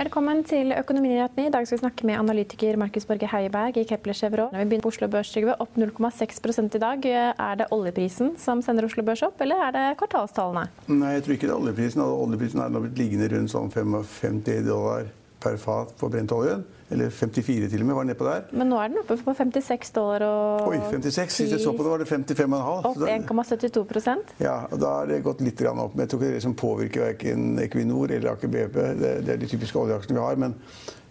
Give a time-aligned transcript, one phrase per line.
[0.00, 1.50] Velkommen til Økonominyhetene.
[1.50, 4.48] I dag skal vi snakke med analytiker Markus Borge Heiberg i Kepler Chevron.
[4.54, 5.34] Vi begynner på Oslo Børs.
[5.60, 7.04] Opp 0,6 i dag.
[7.36, 10.70] Er det oljeprisen som sender Oslo Børs opp, eller er det kvartalstallene?
[10.88, 12.00] Nei, jeg tror ikke det er oljeprisen.
[12.00, 14.40] Oljeprisen er blitt liggende rundt sånn 55
[14.70, 16.64] dollar per fat på brentoljen.
[16.90, 18.46] Eller 54 til og med, var nedpå der.
[18.50, 21.36] Men nå er den oppe på 56 dollar og Oi, 56.
[21.36, 22.56] Sist jeg så på det, var det 55,5.
[22.90, 25.94] Opp 1,72% Ja, og Da har det gått litt opp.
[25.94, 28.80] Men jeg tror ikke det som påvirker verken Equinor eller Aker BP.
[28.98, 30.40] Det, det er de typiske oljeaksjene vi har.
[30.46, 30.58] men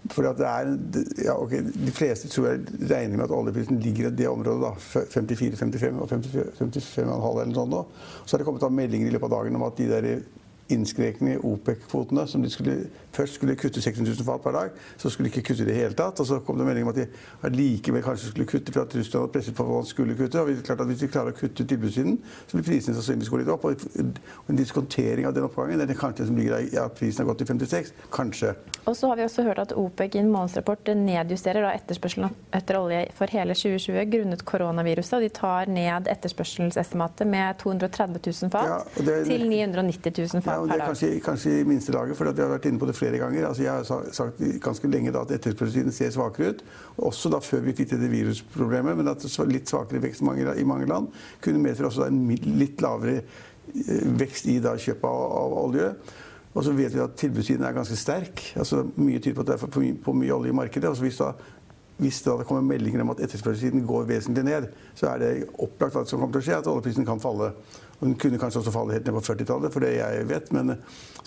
[0.09, 0.69] fordi at det er,
[1.25, 4.61] ja, okay, De fleste tror jeg regner med at oljeprisen ligger i det området.
[4.63, 7.71] da, 54-55 og 55,5 eller noe sånt.
[7.71, 7.81] nå.
[8.25, 10.07] Så har det kommet av meldinger i løpet av dagen om at de der
[10.69, 12.27] innskrenkning i OPEC-kvotene.
[12.27, 15.47] som de skulle, Først skulle kutte 16 000 fat per dag, så skulle de ikke
[15.49, 16.19] kutte i det hele tatt.
[16.19, 19.23] Og så kom det melding om at de likevel kanskje skulle kutte for at Russland
[19.23, 20.39] hadde presset på hva man skulle kutte.
[20.39, 23.49] og klart at Hvis de klarer å kutte tilbudssiden, så vil prisene sannsynligvis gå litt
[23.49, 23.65] opp.
[23.65, 23.75] Og
[24.49, 27.41] en diskontering av den oppgangen det er kanskje som ligger i at prisen har gått
[27.41, 27.93] til 56.
[28.13, 28.53] Kanskje.
[28.85, 32.79] Og så har vi også hørt at OPEC i en månedsrapport nedjusterer da etterspørselen etter
[32.79, 35.17] olje for hele 2020 grunnet koronaviruset.
[35.17, 39.25] og De tar ned etterspørselsestimatet med 230 000 fat ja, er...
[39.27, 42.67] til 990 000 fat ja, det er kanskje, kanskje i minstelaget, for jeg har vært
[42.69, 43.47] inne på det flere ganger.
[43.47, 46.63] Altså, jeg har sagt ganske lenge da, at etterspørselssiden ser svakere ut.
[47.09, 51.11] Også da før vi fikk det virusproblemet, men at litt svakere vekst i mange land
[51.43, 52.23] kunne medføre også en
[52.59, 55.93] litt lavere eh, vekst i da, kjøpet av, av olje.
[56.57, 58.41] Og så vet vi at tilbudssiden er ganske sterk.
[58.57, 60.89] Altså, mye tyder på at det er for, for mye olje i markedet.
[60.89, 61.33] Altså, hvis da
[61.99, 66.07] hvis det kommer meldinger om at etterspørselssiden går vesentlig ned, så er det opplagt det
[66.07, 67.51] som kommer til å skje, at oljeprisen kan falle.
[67.99, 70.51] Og den kunne kanskje også falle helt ned på 40-tallet, for det jeg vet.
[70.55, 70.77] Men,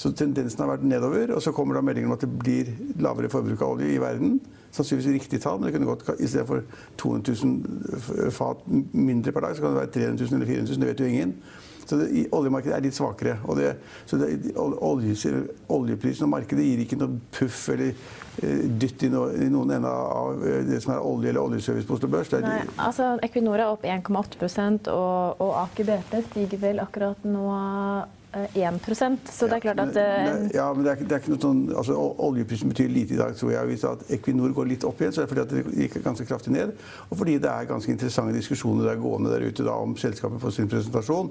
[0.00, 1.34] så tendensen har vært nedover.
[1.37, 2.71] Og så kommer da meldingen om at det blir
[3.05, 4.38] lavere forbruk av olje i verden.
[4.72, 6.65] Sannsynligvis riktig tall, men det kunne gått istedenfor
[7.03, 8.65] 200 000 fat
[8.97, 10.81] mindre per dag, så kan det være 300 000 eller 400 000.
[10.81, 11.37] Det vet jo ingen.
[11.84, 13.37] Så det, oljemarkedet er litt svakere.
[13.44, 13.75] Og det,
[14.09, 15.44] så det, olje,
[15.77, 17.93] oljeprisen og markedet gir ikke noe puff eller
[18.41, 21.98] dytt i, no, i noen ende av eh, det som er olje eller oljeservice på
[21.98, 22.32] Oslo Børs.
[22.41, 27.47] Nei, altså Equinor er opp 1,8 og, og Aker BP stiger vel akkurat nå
[28.32, 31.42] 1% Så det er klart at men, Ja, men det er, det er ikke noe
[31.42, 33.69] sånn altså, Oljeprisen betyr lite i dag, tror jeg.
[33.69, 36.26] Hvis at Equinor går litt opp igjen, så er det fordi at det gikk ganske
[36.28, 36.72] kraftig ned.
[37.10, 40.54] Og fordi det er ganske interessante diskusjoner der gående der ute da, om selskapet på
[40.54, 41.28] sin presentasjon.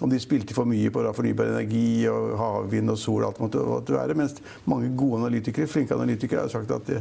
[0.00, 3.94] Om de spilte for mye på fornybar energi og havvind og sol og alt måtte,
[3.96, 4.14] være.
[4.18, 4.36] Mens
[4.70, 6.92] mange gode analytikere, flinke analytikere har sagt at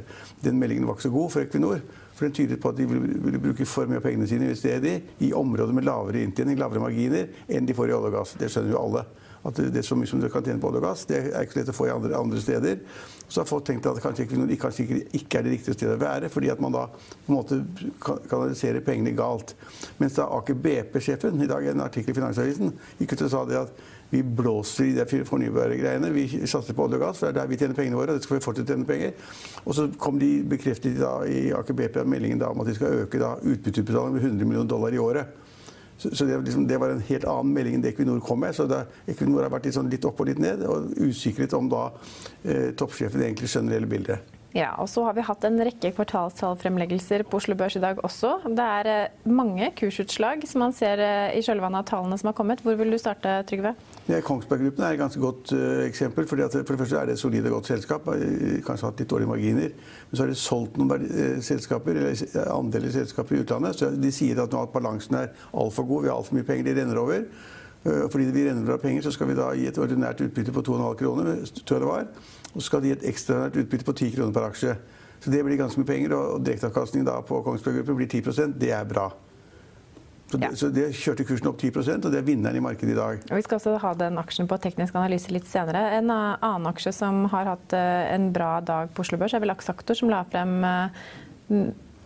[0.44, 1.84] den meldingen var ikke så god for Equinor.
[2.18, 4.96] For den tydet på at de ville, ville bruke for mye av pengene sine i,
[5.28, 8.34] i områder med lavere inntjening, lavere marginer, enn de får i olje og gass.
[8.40, 9.06] Det skjønner jo alle
[9.48, 11.06] at det er så mye som du kan tjene på olje og gass.
[11.08, 12.80] Det er ikke lett å få i andre, andre steder.
[13.28, 16.32] Så har folk tenkt at kanskje Equinor kanskje ikke er det riktige stedet å være,
[16.32, 17.60] fordi at man da på en måte
[18.30, 19.54] kanaliserer pengene galt.
[20.02, 23.46] Mens da Aker BP-sjefen i dag i en artikkel i Finansavisen gikk ut og sa
[23.48, 26.12] det at vi blåser i de fornybare greiene.
[26.16, 28.14] Vi satser på olje og gass, for det er der vi tjener pengene våre.
[28.14, 29.34] Og Det skal vi fortsette å tjene penger.
[29.66, 33.20] Og så kom de bekreftet da, i Aker BP meldingen om at de skal øke
[33.20, 35.47] utbytteutbetalingen med 100 millioner dollar i året.
[35.98, 38.54] Så, det, liksom, det, var en helt annen melding enn det Equinor kom med.
[38.56, 41.70] Så da, Equinor har vært litt, sånn, litt opp og litt ned, og usikret om
[41.72, 41.88] da
[42.46, 44.36] eh, toppsjefen egentlig skjønner hele bildet.
[44.56, 48.38] Ja, og så har vi hatt en rekke kvartalstallfremleggelser på Oslo Børs i dag også.
[48.48, 52.38] Det er eh, mange kursutslag som man ser eh, i kjølvannet av tallene som har
[52.38, 52.64] kommet.
[52.66, 53.76] Hvor vil du starte, Trygve?
[54.08, 56.28] Ja, Kongsberg Gruppen er et ganske godt uh, eksempel.
[56.28, 58.06] Fordi at, for det første er det et solid og godt selskap.
[58.64, 59.74] Kanskje hatt litt dårlige marginer.
[60.08, 61.04] Men så har de solgt noen
[61.44, 63.76] selskaper, eller andeler selskaper i utlandet.
[63.76, 66.06] Så de sier at nå at balansen er altfor god.
[66.06, 67.28] Vi har altfor mye penger de renner over.
[67.84, 70.64] Uh, fordi vi renner over penger, så skal vi da gi et ordinært utbytte på
[70.72, 72.10] 2,5 kroner, tror jeg det var.
[72.54, 74.80] Og så skal de gi et ekstraordinært utbytte på 10 kroner per aksje.
[75.20, 76.16] Så det blir ganske mye penger.
[76.16, 79.12] Og direkteavkastningen på Kongsberg Gruppen blir 10% Det er bra.
[80.28, 80.50] Så, ja.
[80.50, 83.22] det, så det kjørte kursen opp 10% og det er vinneren i markedet i dag.
[83.30, 85.86] Og vi skal også ha den aksjen på teknisk analyse litt senere.
[85.96, 89.56] En annen aksje som har hatt eh, en bra dag på Oslo Børs, er vel
[89.56, 91.08] Axactor, som la frem eh,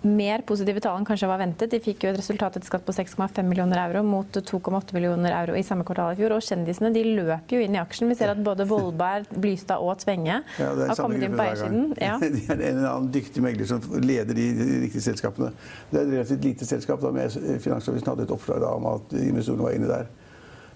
[0.02, 1.72] mer positive tall enn kanskje var ventet.
[1.72, 5.58] De fikk jo et resultat etter skatt på 6,5 millioner euro mot 2,8 millioner euro
[5.58, 6.36] i samme kvartal i fjor.
[6.36, 8.10] Og kjendisene de løper jo inn i aksjen.
[8.12, 11.92] Vi ser at både Vollberg, Blystad og Tvenge ja, har kommet inn på eiersiden.
[12.02, 12.18] Ja.
[12.22, 14.48] De er en eller annen dyktig megler som leder de,
[14.86, 15.52] riktige selskapene.
[15.92, 17.02] Det er et relativt lite selskap.
[17.02, 20.10] da med Finansavisen hadde et oppslag om at investorene var inne der.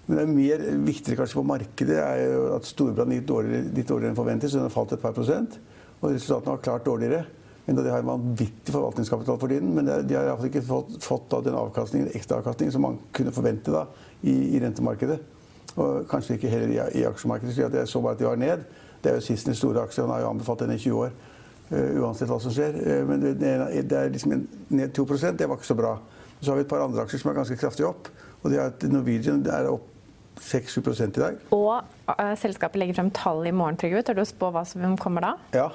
[0.06, 3.88] Men det er mer viktigere kanskje på markedet er jo at Storebrand gikk dårligere, litt
[3.88, 5.58] dårligere enn forventet, så den falt et par prosent.
[5.98, 7.24] Og resultatene var klart dårligere.
[7.66, 11.32] Men de har en vanvittig forvaltningskapital for tiden, men de har iallfall ikke fått, fått
[11.44, 13.88] den avkastningen, ekstraavkastningen som man kunne forvente da,
[14.22, 15.18] i, i, rentemarkedet.
[15.74, 17.56] Og kanskje ikke heller i, i aksjemarkedet.
[17.56, 18.62] Så jeg så bare at de var ned.
[19.02, 21.16] Det er jo sist den store aksjen, han har jo anbefalt den i 20 år.
[21.66, 22.78] Uh, uansett hva som skjer.
[22.78, 24.36] Uh, men det, det, er liksom
[24.70, 25.96] ned 2 det var ikke så bra.
[26.40, 28.12] Så har vi et par andre aksjer som er ganske kraftig opp.
[28.44, 29.90] Og det er at Norwegian er opp
[30.38, 31.42] 6-7 i dag.
[31.50, 34.04] Og uh, selskapet legger frem tall i morgen, Trygve.
[34.06, 35.34] Tør du å spå hva som kommer da?
[35.56, 35.68] Ja.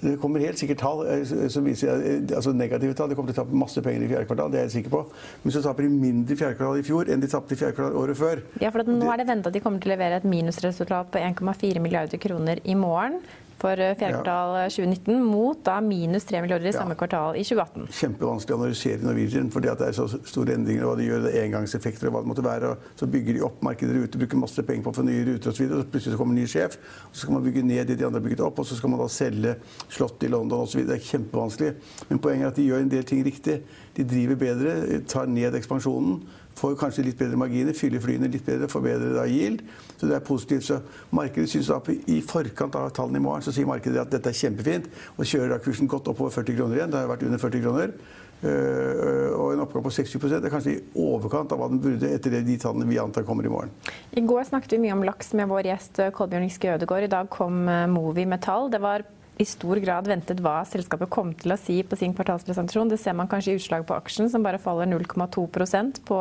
[0.00, 3.08] Det kommer helt sikkert tall eh, som viser eh, altså negative tall.
[3.10, 5.02] De kommer til å tape masse penger i fjerde kvartal, det er jeg sikker på.
[5.44, 7.78] Men så taper de mindre i fjerde kvartal i fjor enn de tapte i fjerde
[7.78, 8.44] kvartal året før.
[8.62, 11.22] Ja, for Nå er det venta at de kommer til å levere et minusresultat på
[11.22, 13.20] 1,4 milliarder kroner i morgen
[13.60, 17.88] for fjerde kvartal 2019 eh, mot da minus 3 milliarder i samme kvartal i 2018.
[18.00, 20.84] Kjempevanskelig å analysere Norwegian fordi det er så store endringer.
[20.84, 22.70] og hva de gjør, det er engangseffekter og hva det måtte være.
[22.72, 25.52] og Så bygger de opp markeder ute, bruker masse penger på å få nye ruter
[25.52, 25.74] osv.
[25.92, 28.20] Plutselig så kommer en ny sjef, og så skal man bygge ned det de andre
[28.20, 29.56] har bygget opp, og så skal man da selge
[29.88, 30.84] slott i London osv.
[30.86, 31.74] Det er kjempevanskelig.
[32.10, 33.60] Men poenget er at de gjør en del ting riktig.
[33.96, 36.20] De driver bedre, tar ned ekspansjonen
[36.56, 39.62] får kanskje litt bedre marginer, fyller flyene litt bedre, får bedre yield.
[39.96, 40.66] Så det er positivt.
[40.68, 40.80] Så
[41.14, 44.38] markedet synes at I forkant av tallene i morgen så sier markedet at dette er
[44.38, 46.94] kjempefint, og kjører da kursen godt oppover 40 kroner igjen.
[46.94, 47.98] Det har vært under 40 kroner.
[48.36, 52.34] Uh, og en oppgang på 60 er kanskje i overkant av hva den burde etter
[52.36, 53.72] de tallene vi antar kommer i morgen.
[54.12, 57.08] I går snakket vi mye om laks med vår gjest Kolbjørn Giske Ødegaard.
[57.08, 58.68] I dag kom eh, Movi med tall.
[58.68, 59.06] Det var
[59.36, 62.92] i stor grad ventet hva selskapet kom til å si på sin kvartalspresentasjon.
[62.92, 66.20] Det ser man kanskje i utslag på aksjen, som bare faller 0,2% på,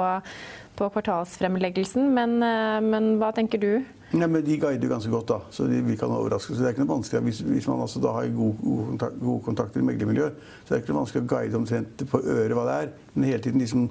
[0.77, 2.09] på kvartalsfremleggelsen.
[2.15, 3.71] Men, eh, men, hva tenker du?
[4.11, 5.39] Ja, men de guider ganske godt, da.
[5.51, 6.53] så de, vi kan overraske.
[6.53, 7.23] Så det er ikke noe vanskelig.
[7.29, 10.77] Hvis, hvis man altså da har gode, god, kontakt, god kontakter i meglermiljøet, så er
[10.77, 12.93] det ikke noe vanskelig å guide omtrent på øret hva det er.
[13.15, 13.89] Men hele tiden liksom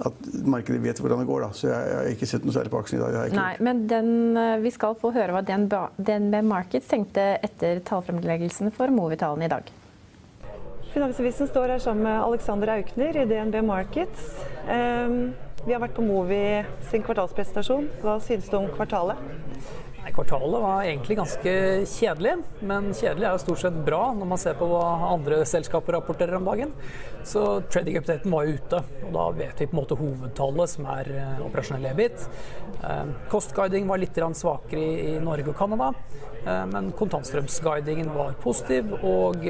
[0.00, 1.42] at markedet vet hvordan det går.
[1.44, 1.50] Da.
[1.56, 3.34] Så jeg, jeg, har ikke sett noe særlig på aksjen i dag.
[3.36, 8.72] Nei, men den, eh, Vi skal få høre hva DNB, DNB Markets tenkte etter tallfremleggelsen
[8.76, 9.70] for Movi-tallene i dag.
[10.90, 14.32] Finansavisen står her sammen med Alexander Aukner i DNB Markets.
[14.66, 15.30] Um,
[15.66, 16.42] vi har vært på Movi
[16.90, 17.88] sin kvartalspresentasjon.
[18.02, 19.20] Hva synes du om kvartalet?
[20.10, 21.52] Kvartalet var egentlig ganske
[21.86, 22.32] kjedelig,
[22.66, 26.38] men kjedelig er jo stort sett bra når man ser på hva andre selskaper rapporterer
[26.38, 26.72] om dagen.
[27.28, 31.12] Så trading-updaten var jo ute, og da vet vi på en måte hovedtallet, som er
[31.14, 32.24] eh, operasjonell EBIT.
[32.80, 35.92] Eh, kostguiding var litt svakere i Norge og Canada,
[36.42, 38.96] eh, men kontantstrømsguidingen var positiv.
[39.04, 39.46] og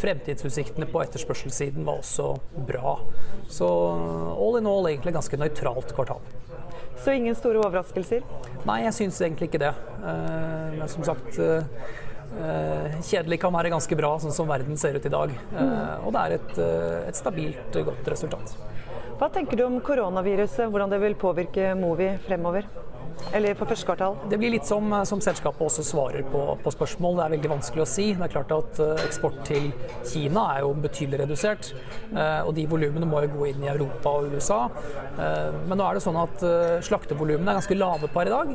[0.00, 2.32] Fremtidsutsiktene på etterspørselssiden var også
[2.68, 2.96] bra.
[3.52, 6.24] Så all in all egentlig ganske nøytralt kvartal.
[6.96, 8.24] Så ingen store overraskelser?
[8.66, 9.72] Nei, jeg syns egentlig ikke det.
[10.00, 11.86] Eh, men som sagt eh,
[13.06, 15.32] Kjedelig kan være ganske bra, sånn som verden ser ut i dag.
[15.32, 16.58] Eh, og det er et,
[17.12, 18.56] et stabilt, godt resultat.
[19.16, 22.68] Hva tenker du om koronaviruset, hvordan det vil påvirke Movi fremover?
[23.34, 24.16] Eller for første kvartal?
[24.30, 27.18] Det blir litt som, som selskapet også svarer på, på, spørsmål.
[27.18, 28.06] Det er veldig vanskelig å si.
[28.16, 29.68] Det er klart at uh, eksport til
[30.06, 31.72] Kina er jo betydelig redusert.
[32.12, 34.60] Uh, og de volumene må jo gå inn i Europa og USA.
[35.18, 36.46] Uh, men nå er det sånn at
[36.86, 38.54] slaktevolumene er ganske lave per i dag.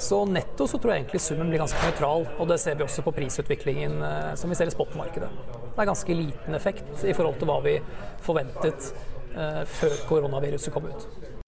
[0.00, 2.28] Så netto så tror jeg egentlig summen blir ganske nøytral.
[2.38, 3.98] Og det ser vi også på prisutviklingen
[4.38, 5.32] som vi ser i spotmarkedet.
[5.64, 7.76] Det er ganske liten effekt i forhold til hva vi
[8.24, 8.92] forventet
[9.30, 11.39] før koronaviruset kom ut.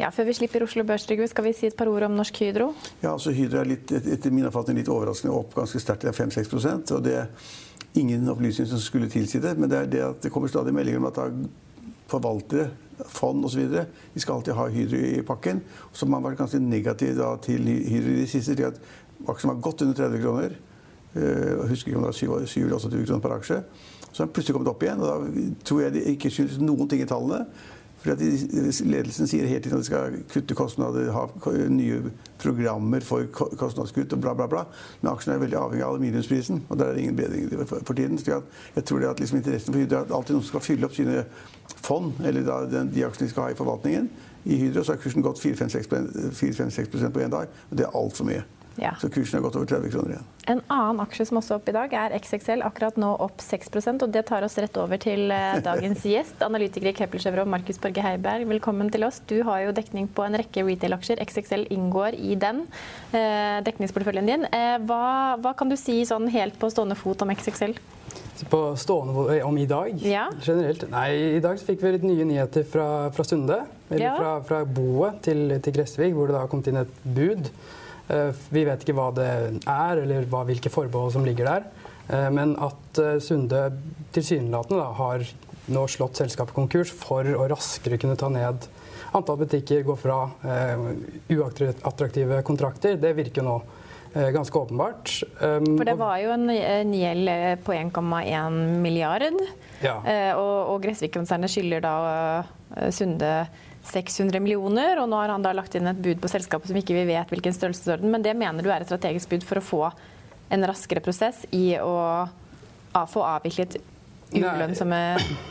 [0.00, 2.70] Ja, Før vi slipper Oslo Børs, skal vi si et par ord om Norsk Hydro?
[3.02, 6.16] Ja, altså Hydro er litt, etter min oppfatning litt overraskende opp ganske sterkt, det er
[6.16, 7.26] 5-6% og Det er
[8.00, 9.58] ingen opplysninger som skulle tilsi det.
[9.58, 11.20] Men det er det at det kommer stadig meldinger om at
[12.08, 12.70] forvaltere,
[13.12, 13.60] fond osv.
[14.14, 15.60] Vi skal alltid ha Hydro i pakken.
[16.06, 18.56] Man har vært ganske negativ da, til Hydro i det siste.
[18.56, 18.80] til at
[19.28, 20.56] Aksjen var godt under 30 kroner.
[21.12, 23.60] Eh, jeg husker ikke om det var 7 eller 28 kroner per aksje.
[24.12, 25.00] Så har den plutselig kommet opp igjen.
[25.00, 27.44] og Da tror jeg det ikke skyldes noen ting i tallene.
[28.00, 28.30] Fordi
[28.88, 31.26] Ledelsen sier hele tiden at de skal kutte kostnader, ha
[31.68, 31.98] nye
[32.40, 34.62] programmer for kostnadskutt og bla, bla, bla.
[35.02, 38.16] Men aksjene er veldig avhengig av aluminiumsprisen, og der er det ingen bedring for tiden.
[38.18, 38.40] Så
[38.74, 41.26] jeg tror det at liksom interessen for Hydro er alltid noen skal fylle opp sine
[41.76, 44.08] fond, eller de aksjene de skal ha i forvaltningen.
[44.48, 48.46] I Hydro så har kursen gått 4-5-6% på én dag, og det er altfor mye.
[48.80, 48.94] Ja.
[49.00, 50.28] Så kursen har gått over 30 kroner igjen.
[50.48, 52.62] En annen aksje som også er opp i dag, er XXL.
[52.64, 56.88] Akkurat nå opp 6% og Det tar oss rett over til eh, dagens gjest, analytiker
[56.88, 58.48] i Kepler Chevron, Markus Borge Heiberg.
[58.48, 59.20] Velkommen til oss.
[59.28, 61.20] Du har jo dekning på en rekke retail-aksjer.
[61.26, 62.62] XXL inngår i den
[63.12, 64.46] eh, dekningsporteføljen din.
[64.48, 65.02] Eh, hva,
[65.42, 67.76] hva, kan du si sånn helt på stående fot om XXL?
[68.48, 70.00] På stående om i dag?
[70.00, 70.30] Ja.
[70.40, 70.86] Generelt?
[70.88, 73.60] Nei, i dag fikk vi litt nye nyheter fra, fra Sunde.
[73.90, 74.16] Eller ja.
[74.16, 77.52] fra, fra boet til, til Gressvik, hvor det da har kommet inn et bud
[78.50, 81.68] vi vet ikke hva det er, eller hva, hvilke forbehold som ligger der.
[82.10, 83.68] Eh, men at eh, Sunde
[84.14, 85.24] tilsynelatende har
[85.70, 88.66] nå slått selskapet konkurs for å raskere kunne ta ned
[89.14, 90.16] antall butikker, gå fra
[91.34, 93.56] uattraktive kontrakter, det virker nå
[94.14, 95.10] ganske åpenbart.
[95.34, 97.32] For det var jo en gjeld
[97.66, 99.42] på 1,1 milliard,
[99.82, 99.96] ja.
[100.38, 101.94] og, og Gressvik-konsernet skylder da
[102.94, 103.32] Sunde
[103.88, 106.96] 600 millioner, og nå har han da lagt inn et bud på selskapet som ikke
[106.98, 109.84] vi vet hvilken størrelsesorden, men det mener du er et strategisk bud for å få
[110.50, 111.94] en raskere prosess i å
[113.08, 113.78] få avviklet
[114.30, 114.98] ulønnsomme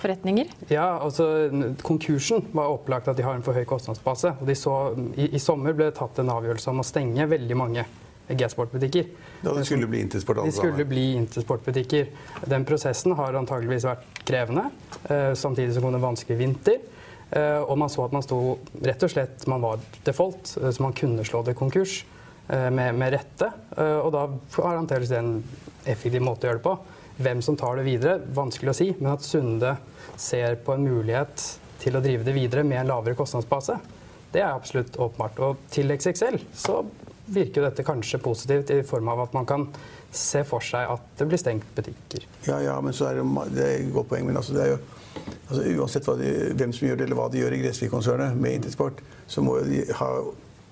[0.01, 0.51] forretninger?
[0.71, 1.49] Ja, altså
[1.83, 4.35] Konkursen var opplagt at de har en for høy kostnadsbase.
[4.39, 4.75] og så,
[5.15, 7.87] i, i, sommer ble det tatt en avgjørelse om å stenge veldig mange
[8.29, 9.07] G-sportbutikker.
[9.41, 12.11] Ja, de skulle bli Intersport De skulle bli Intersport-butikker.
[12.51, 14.67] Den prosessen har antageligvis vært krevende.
[15.09, 16.77] Eh, samtidig som kom det en vanskelig vinter.
[17.31, 20.81] Eh, og man så at man sto rett og slett Man var default, eh, så
[20.81, 21.99] man kunne slå det konkurs
[22.47, 23.51] eh, med, med rette.
[23.77, 24.25] Og da
[24.57, 25.35] har antakeligvis en
[25.85, 26.75] effektiv måte å gjøre det på.
[27.19, 28.89] Hvem som tar det videre, vanskelig å si.
[28.97, 29.75] Men at Sunde
[30.19, 31.45] ser på en mulighet
[31.79, 33.77] til å drive det videre med en lavere kostnadsbase,
[34.33, 35.39] det er absolutt åpenbart.
[35.43, 36.81] Og til XXL så
[37.29, 39.67] virker dette kanskje positivt i form av at man kan
[40.11, 42.25] se for seg at det blir stengt butikker.
[42.47, 44.25] Ja, ja, men så er det, det er et godt poeng.
[44.29, 47.41] Men altså, det er jo Altså, uansett de, hvem som gjør det, eller hva de
[47.41, 50.11] gjør i Gressvik-konsernet med Intersport, så må de ha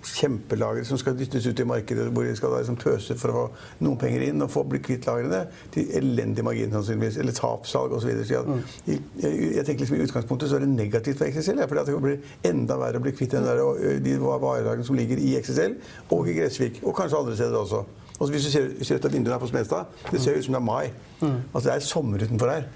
[0.08, 3.36] kjempelagre som skal dyttes ut i markedet, hvor de skal da liksom tøse for å
[3.38, 5.44] få noen penger inn og få bli kvitt lagrene
[5.74, 8.14] til elendig margin, sannsynligvis, eller tapssalg osv.
[8.30, 8.62] Så mm.
[8.88, 11.64] jeg, jeg, tenker liksom I utgangspunktet så er det negativt for XXL.
[11.66, 13.64] For det blir enda verre å bli kvitt den der,
[14.04, 15.78] de varelagrene som ligger i XXL
[16.16, 17.86] og i Gressvik, og kanskje andre steder også.
[18.18, 20.56] Og hvis du ser, ser ut av vinduet her på Smestad, det ser ut som
[20.56, 20.86] det er mai.
[21.22, 21.40] Mm.
[21.52, 22.70] Altså Det er sommer utenfor her.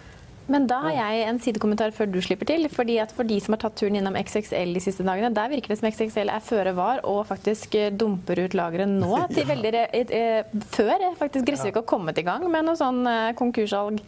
[0.51, 2.67] Men da har jeg en sidekommentar før du slipper til.
[2.72, 5.72] fordi at For de som har tatt turen innom XXL de siste dagene, der virker
[5.72, 9.12] det som XXL er føre var og faktisk eh, dumper ut lageret nå.
[9.36, 14.01] til veldig eh, Før faktisk Gressvik har kommet i gang med noe sånn eh, konkurssalg.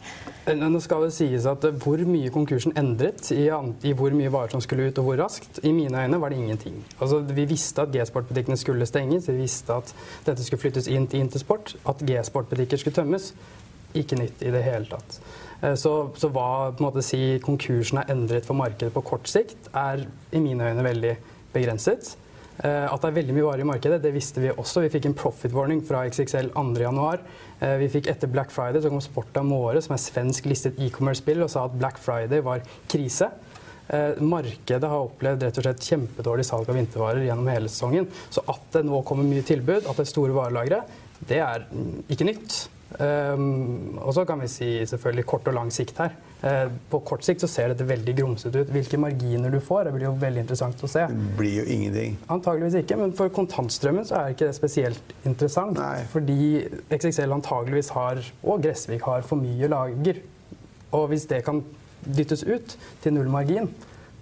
[0.44, 4.62] Nå skal det sies at Hvor mye konkursen endret i, i, hvor mye varer som
[4.64, 6.76] skulle ut og hvor raskt, i mine øyne var det ingenting.
[6.98, 9.94] Altså, vi visste at G-sportbutikkene skulle stenges, vi visste at
[10.26, 13.32] dette skulle flyttes inn til Intersport, at G-sportbutikker skulle tømmes.
[13.94, 15.20] Ikke nytt i det hele tatt.
[15.64, 20.04] Eh, så, så hva måte, si, konkursen er endret for markedet på kort sikt, er
[20.34, 21.14] i mine øyne veldig
[21.54, 22.14] begrenset.
[22.58, 24.84] Eh, at det er veldig mye varer i markedet, det visste vi også.
[24.84, 27.24] Vi fikk en profit warning fra XXL 2.1.
[27.60, 31.42] Eh, vi fikk etter Black Friday så kom Sporta Måre, som er svensk listet e-commerce-spill,
[31.46, 33.32] og sa at Black Friday var krise.
[34.24, 38.06] Markedet har opplevd rett og slett kjempedårlig salg av vintervarer gjennom hele sesongen.
[38.32, 40.78] Så at det nå kommer mye tilbud, at det er store varelagre,
[41.28, 41.66] det er
[42.08, 42.56] ikke nytt.
[42.94, 46.12] Um, og så kan vi si selvfølgelig kort og lang sikt her.
[46.44, 48.70] Uh, på kort sikt så ser dette veldig grumsete ut.
[48.74, 51.06] Hvilke marginer du får, det blir jo veldig interessant å se.
[51.10, 52.18] Det blir jo ingenting.
[52.30, 55.80] Antageligvis ikke, men for kontantstrømmen så er ikke det spesielt interessant.
[55.80, 56.04] Nei.
[56.12, 56.38] Fordi
[56.94, 60.22] XXL antageligvis har, og Gressvik har, for mye lager.
[60.94, 61.64] Og hvis det kan
[62.04, 63.66] dyttes ut til null margin,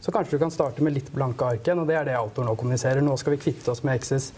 [0.03, 1.83] så kanskje du kan starte med litt blanke ark igjen.
[1.83, 3.05] Og det er det Altor nå kommuniserer.
[3.05, 4.31] Nå skal vi kvitte oss med Exes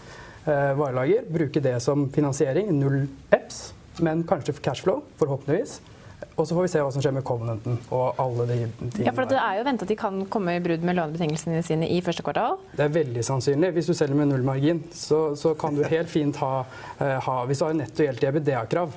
[0.43, 2.69] uh, varelager, bruke det som finansiering.
[2.75, 5.79] Null EPS men kanskje cashflow, forhåpentligvis.
[6.35, 9.05] Og så får vi se hva som skjer med Covenanten og alle de tingene.
[9.07, 11.87] Ja, for Det er jo venta at de kan komme i brudd med lånebetingelsene sine
[11.91, 12.57] i første kvartal?
[12.75, 13.71] Det er veldig sannsynlig.
[13.77, 16.65] Hvis du selger med null margin, så, så kan du helt fint ha,
[16.99, 18.95] uh, ha Hvis du har netto gjeld til EBDA-krav,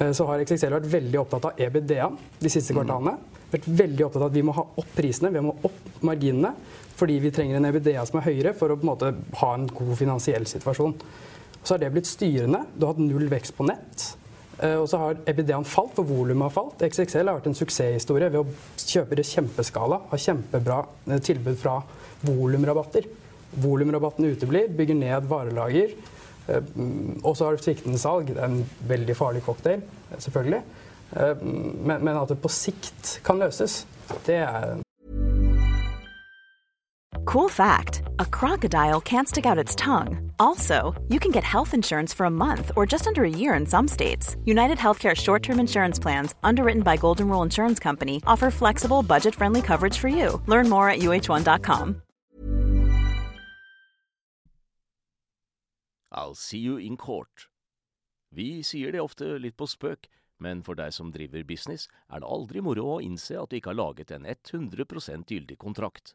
[0.00, 2.10] uh, så har XXL vært veldig opptatt av EBDA
[2.42, 2.80] de siste mm.
[2.80, 3.16] kvartalene.
[3.54, 6.54] Vært veldig opptatt av at vi må ha opp prisene, vi må opp marginene.
[6.98, 9.70] Fordi vi trenger en EBDA som er høyere for å på en måte, ha en
[9.70, 10.96] god finansiell situasjon.
[11.62, 12.64] Så har det blitt styrende.
[12.74, 14.08] Du har hatt null vekst på nett.
[14.58, 16.82] Eh, og så har EBD-en falt, for volumet har falt.
[16.82, 21.78] XXL har vært en suksesshistorie ved å kjøpe det kjempeskala, ha kjempebra eh, tilbud fra
[22.26, 23.06] volumrabatter.
[23.62, 25.94] Volumrabattene uteblir, bygger ned varelager.
[26.48, 26.74] Eh,
[27.22, 28.34] og så har du sviktende salg.
[28.34, 29.86] Det er en veldig farlig cocktail,
[30.16, 30.62] selvfølgelig.
[31.08, 33.78] Men, men at det på sikt kan løses,
[34.26, 34.74] det er
[37.28, 40.32] Cool fact a crocodile can't stick out its tongue.
[40.38, 43.66] Also, you can get health insurance for a month or just under a year in
[43.66, 44.34] some states.
[44.46, 49.34] United Healthcare short term insurance plans, underwritten by Golden Rule Insurance Company, offer flexible, budget
[49.34, 50.40] friendly coverage for you.
[50.46, 52.00] Learn more at uh1.com.
[56.10, 57.48] I'll see you in court.
[58.32, 60.08] Vi sier det ofte litt på spøk,
[60.40, 63.74] men for deg som driver business, er det aldri moro å innse at du ikke
[63.74, 66.14] har laget en 100 gyldig kontrakt.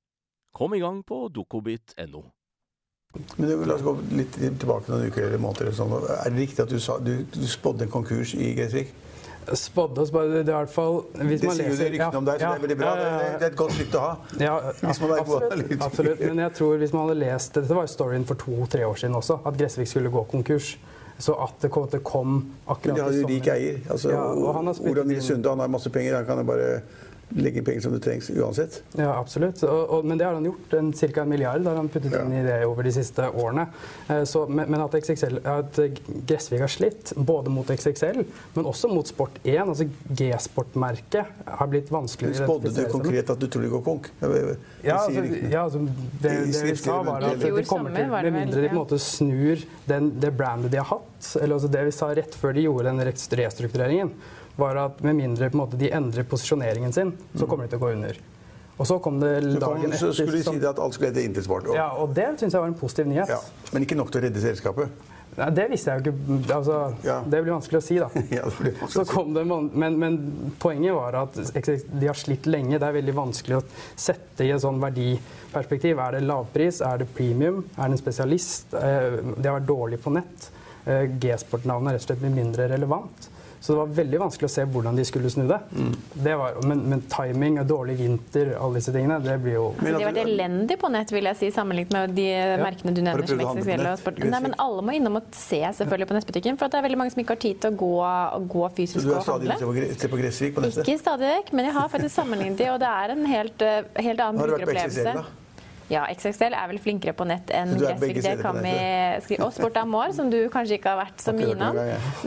[0.53, 2.23] Kom i gang på dokobit.no.
[3.35, 5.67] Men La oss gå litt tilbake noen uker eller måneder.
[5.67, 5.95] Eller sånn.
[6.15, 8.93] Er det riktig at du, sa, du, du spådde en konkurs i Gressvik?
[9.57, 11.93] Spådde oss bare Det er i hvert fall hvis Det man sier jo ryktene det
[11.95, 12.91] ryktene om deg, så det er veldig bra.
[12.91, 13.17] Ja, ja, ja.
[13.17, 14.11] Det, det er et godt rykte å ha.
[14.39, 14.53] Ja,
[14.83, 16.21] Hvis man er god absolutt, absolutt.
[16.29, 19.17] Men jeg tror hvis man hadde lest Dette var jo storyen for to-tre år siden
[19.17, 20.71] også, at Gressvik skulle gå konkurs.
[21.21, 23.81] Så at det kom, det kom Men de har jo i rik eier.
[23.93, 26.15] Altså, Ja, og han har spilt Olav Nils Sunde han har masse penger.
[26.21, 26.69] Han kan jo bare
[27.35, 28.81] legge inn penger som det trengs uansett.
[28.99, 29.61] Ja, absolutt.
[29.63, 30.73] Og, og, men det har han gjort.
[30.77, 33.67] En, cirka en milliard har han puttet inn i det over de siste årene.
[34.07, 35.79] Eh, Så, men, men at, XXL, at
[36.27, 38.23] Gressvik har slitt, både mot XXL,
[38.55, 42.97] men også mot Sport1, altså G-sportmerket, har blitt vanskeligere Men å Spådde du identifisere seg
[42.97, 43.05] med.
[43.05, 44.09] konkret at du tror de går konk?
[44.19, 44.57] Det, det
[44.87, 45.79] Ja, altså, ja, altså,
[46.21, 48.99] det, det vi sa var at det kommer til, med mindre de på en måte
[49.01, 52.65] snur den, det brandet de har hatt, eller altså det vi sa rett før de
[52.67, 54.13] gjorde den restruktureringen,
[54.57, 57.79] var at med mindre på en måte, de endrer posisjoneringen sin, så kommer de til
[57.79, 58.17] å gå under.
[58.81, 61.23] Og så kom det Så, kom, dagen så skulle de si at alt skulle hete
[61.27, 61.67] Intersport.
[61.69, 63.29] Og, Ja, og det syns jeg var en positiv nyhet.
[63.29, 63.39] ja.
[63.73, 64.89] Men ikke nok til å redde selskapet.
[65.37, 66.55] Nei, det visste jeg jo ikke.
[66.55, 67.21] Altså, Ja.
[67.23, 68.09] Det blir vanskelig å si, da.
[68.35, 70.17] Ja, det blir Så kom det, men, men
[70.59, 72.79] poenget var at de har slitt lenge.
[72.79, 73.63] Det er veldig vanskelig å
[73.95, 75.99] sette i et sånn verdiperspektiv.
[76.03, 76.81] Er det lavpris?
[76.81, 77.63] Er det premium?
[77.77, 78.73] Er det en spesialist?
[78.73, 80.49] Eh, De har vært dårlige på nett.
[80.85, 83.29] Eh, G-sport-navnet er rett og slett blitt mindre relevant.
[83.61, 85.57] Så det var veldig vanskelig å se hvordan de skulle snu det.
[85.77, 85.89] Mm.
[86.25, 89.85] det var, men, men timing og dårlig vinter, alle disse tingene, det blir jo Altså,
[89.85, 92.25] de har vært elendige på nett, vil jeg si, sammenlignet med de
[92.57, 93.45] merkene du Har du nevner.
[94.01, 94.31] som nett?
[94.33, 96.99] Nei, men Alle må innom og se selvfølgelig på nettbutikken, for at det er veldig
[97.03, 97.91] mange som ikke har tid til å gå,
[98.55, 99.59] gå Så fysisk du og stadig handle.
[99.61, 100.81] ute på, Gre- se på Gressvik på nettet?
[100.87, 103.83] Ikke stadig vekk, men jeg har faktisk sammenlignet de, og det er en helt, eh,
[104.01, 105.40] helt annen Har du brukeropplevelse.
[105.91, 108.21] Ja, XXL er vel flinkere på nett enn Gressvik.
[108.23, 108.71] Det kan vi
[109.25, 109.43] skrive.
[109.45, 111.81] Og Sport Amor, som du kanskje ikke har vært så mye innom.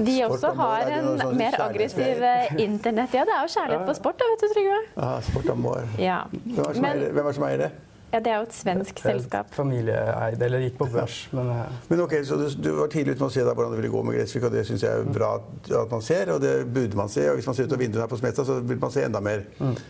[0.04, 3.16] De også har en sånn mer aggressiv eh, internett.
[3.16, 4.78] Ja, det er jo kjærlighet for sport, da, vet du, Trygve.
[5.04, 5.88] Ja, Sport Amor.
[5.96, 7.72] Hvem er det som eier det?
[8.14, 8.30] Det det?
[8.30, 9.54] Ja, det er jo et svensk selskap.
[9.54, 13.24] familieeid, eller gikk på børs, men eh, Men ok, så du, du var tidlig ute
[13.24, 15.08] med å se da hvordan det ville gå med Gressvik, og det syns jeg er
[15.16, 17.24] bra at, man ser, og det burde man se.
[17.30, 19.22] Og hvis man ser ut av vinduet her på Smestad, så vil man se enda
[19.24, 19.42] mer.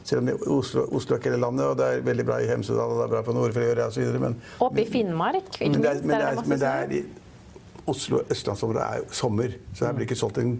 [0.05, 2.41] Selv om det er Oslo, Oslo er ikke hele landet, og det er veldig bra
[2.41, 4.17] i Hemsedal, og det er bra på Nordfjord osv.
[4.25, 6.09] Men, Oppe i Finnmark, ikke men, det er, minst.
[6.09, 6.73] men, det er det men det
[7.05, 7.13] er
[7.87, 10.55] Oslo østlandsområdet er sommer, så her blir ikke solgt en,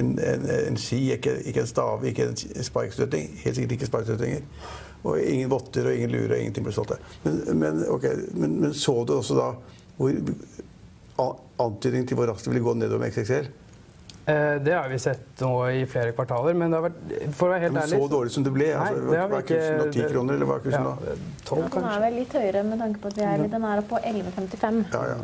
[0.00, 3.34] en, en, en ski, ikke, ikke en stave, ikke en sparkstøtting.
[3.42, 4.46] Helt sikkert ikke sparkstøttinger.
[5.02, 7.04] Og ingen votter og ingen lurer, og ingenting blir solgt der.
[7.24, 9.50] Men, men, okay, men, men så du også da
[10.00, 13.50] hvor antydning til hvor raskt det ville gå nedover med XXL?
[14.30, 16.54] eh, det har vi sett nå i flere kvartaler.
[16.54, 17.00] Men det har vært,
[17.36, 18.68] for å være helt ærlig så dårlig som det ble?
[18.72, 19.86] Nei, Altså, det har vi hva er kursen nå?
[19.92, 21.16] 10 kroner, eller hva er kursen ja, nå?
[21.44, 24.02] 12 Den er vel litt høyere med tanke på at vi er, den er på
[24.12, 24.84] 11,55.
[24.94, 25.18] Ja, ja.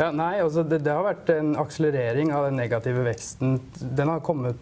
[0.00, 3.58] Ja, nei, altså det, det har vært en akselerering av den negative veksten.
[3.78, 4.60] Den har kommet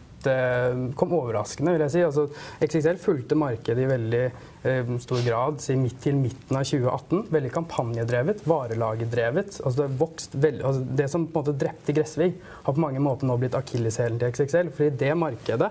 [0.98, 2.04] kom overraskende, vil jeg si.
[2.06, 2.26] Altså,
[2.66, 7.28] XXL fulgte markedet i veldig eh, stor grad si midt til midten av 2018.
[7.32, 9.60] Veldig kampanjedrevet, varelagerdrevet.
[9.64, 12.32] Altså, det, altså, det som på en måte drepte Gressvig,
[12.66, 14.74] har på mange måter nå blitt akilleshælen til XXL.
[14.76, 15.70] fordi det markedet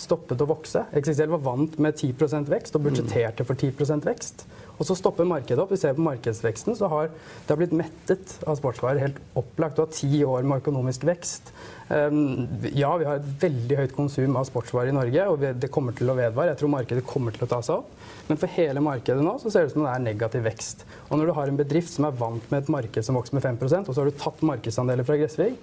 [0.00, 0.86] stoppet å vokse.
[0.96, 4.46] XXL var vant med 10% vekst og budsjetterte for 10% vekst.
[4.80, 5.74] Og så stopper markedet opp.
[5.74, 9.76] Vi ser på markedsveksten, så har det har blitt mettet av sportsvarer helt opplagt.
[9.76, 11.52] Du har ti år med økonomisk vekst.
[11.90, 15.96] Um, ja, vi har et veldig høyt konsum av sportsvarer i Norge, og det kommer
[15.96, 16.54] til å vedvare.
[16.54, 17.92] Jeg tror markedet kommer til å ta seg opp.
[18.30, 20.86] Men for hele markedet nå så ser det ut som det er negativ vekst.
[21.10, 23.44] Og når du har en bedrift som er vant med et marked som vokser med
[23.44, 25.60] 5% og så har du tatt markedsandeler fra Gressvik,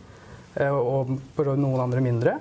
[0.60, 2.38] eh, og noen andre mindre,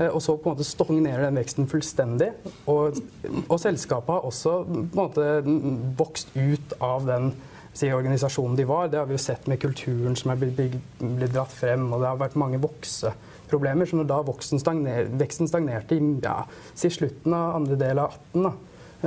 [0.00, 2.30] Og så på en måte stagnerer den veksten fullstendig.
[2.70, 2.96] Og,
[3.42, 5.26] og selskapet har også på en måte
[5.98, 7.32] vokst ut av den
[7.72, 8.88] si, organisasjonen de var.
[8.88, 12.10] Det har vi jo sett med kulturen som er blitt, blitt dratt frem, og det
[12.10, 13.88] har vært mange vokseproblemer.
[13.88, 16.42] Så når da stagner, veksten stagnerte i ja,
[16.74, 18.54] si slutten av andre del av 18, da,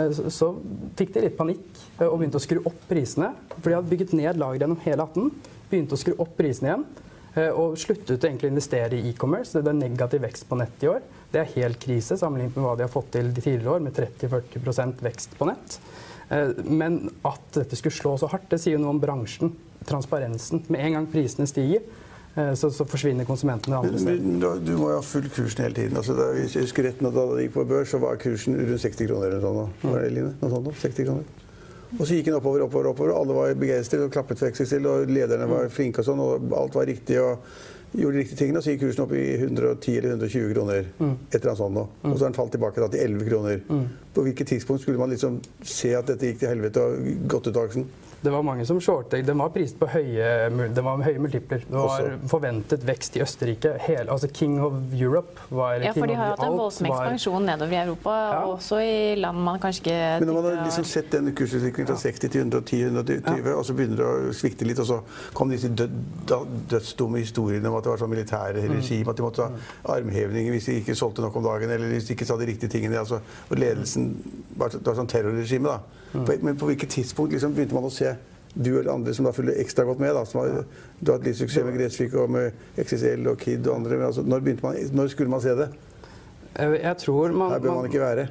[0.02, 0.54] eh, så,
[1.00, 1.66] fikk de litt panikk
[2.00, 3.34] eh, og begynte å skru opp prisene.
[3.60, 5.34] For de hadde bygget ned lager gjennom hele 18,
[5.72, 6.88] begynte å skru opp prisene igjen.
[7.36, 9.62] Eh, Og sluttet egentlig å investere i e-commerce.
[9.62, 11.02] Det er negativ vekst på nett i år.
[11.34, 13.94] Det er helt krise sammenlignet med hva de har fått til de tidligere år, med
[13.98, 15.80] 30-40% vekst på nett.
[16.30, 19.54] Eh, Men at dette skulle slå så hardt, det sier noe om bransjen.
[19.90, 20.64] Transparensen.
[20.72, 21.82] Med en gang prisene stiger,
[22.36, 24.60] eh, så, så forsvinner konsumentene andre steder.
[24.64, 25.98] du må jo ha full kursen hele tiden.
[26.00, 28.82] Altså, da, jeg husker rett, når da det gikk på børs, så var kursen rundt
[28.86, 29.28] 60 kroner.
[29.28, 29.84] eller noe sånt.
[29.90, 30.36] Var det, Line?
[30.42, 30.76] Noe sånt, nå?
[30.86, 31.43] 60 kroner.
[32.00, 33.14] Og så gikk den oppover, oppover, oppover.
[33.14, 36.54] og Alle var begeistret og klappet for XXL, og lederne var flinke og sånn, og
[36.58, 37.20] alt var riktig.
[37.22, 37.38] og
[37.94, 40.88] gjorde de riktige tingene, og så gikk kursen opp i 110 eller 120 kroner.
[41.30, 41.84] Et eller annet sånn nå.
[42.10, 43.60] Og så har den falt tilbake da, til 11 kroner.
[44.16, 47.56] På hvilket tidspunkt skulle man liksom se at dette gikk til helvete og gått ut
[47.56, 47.86] av aksjen?
[48.24, 49.26] Det var mange som shortet.
[49.28, 50.28] Den var priset på høye,
[50.74, 51.60] det var høye multipler.
[51.68, 52.28] Det var Også.
[52.32, 53.74] forventet vekst i Østerrike.
[53.84, 57.44] Hele, altså King of Europe var Ja, for de har hatt en voldsom var- ekspansjon
[57.46, 58.38] nedover i Europa, Ja.
[58.46, 61.88] og også i land man kanskje ikke Men når man har liksom sett den kursutviklingen
[61.88, 65.02] fra 60 til 110-120, og så begynner det å svikte litt, og så
[65.34, 65.92] kom disse død,
[66.70, 70.66] dødsdumme historiene om at det var sånn militære regime, at de måtte ha armhevinger hvis
[70.66, 72.98] de ikke solgte nok om dagen, eller hvis de ikke sa de riktige tingene.
[73.00, 74.16] Altså, og ledelsen
[74.56, 75.80] var, det var sånn terrorregime, da.
[76.14, 78.14] På- Men på hvilket tidspunkt liksom begynte man å se
[78.54, 80.60] du eller andre som da følger ekstra godt med, da, som har,
[81.08, 84.46] hatt litt suksess med Gressvik og med XXL og Kid og andre, men altså, når,
[84.62, 85.72] man, når skulle man se det?
[86.54, 88.28] Jeg, jeg tror man, Her bør man ikke være.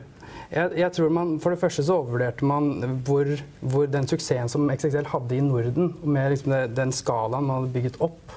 [0.53, 3.27] Jeg, jeg tror man, For det første så overvurderte man hvor,
[3.61, 7.75] hvor den suksessen som XXL hadde i Norden, med liksom det, den skalaen man hadde
[7.75, 8.37] bygget opp,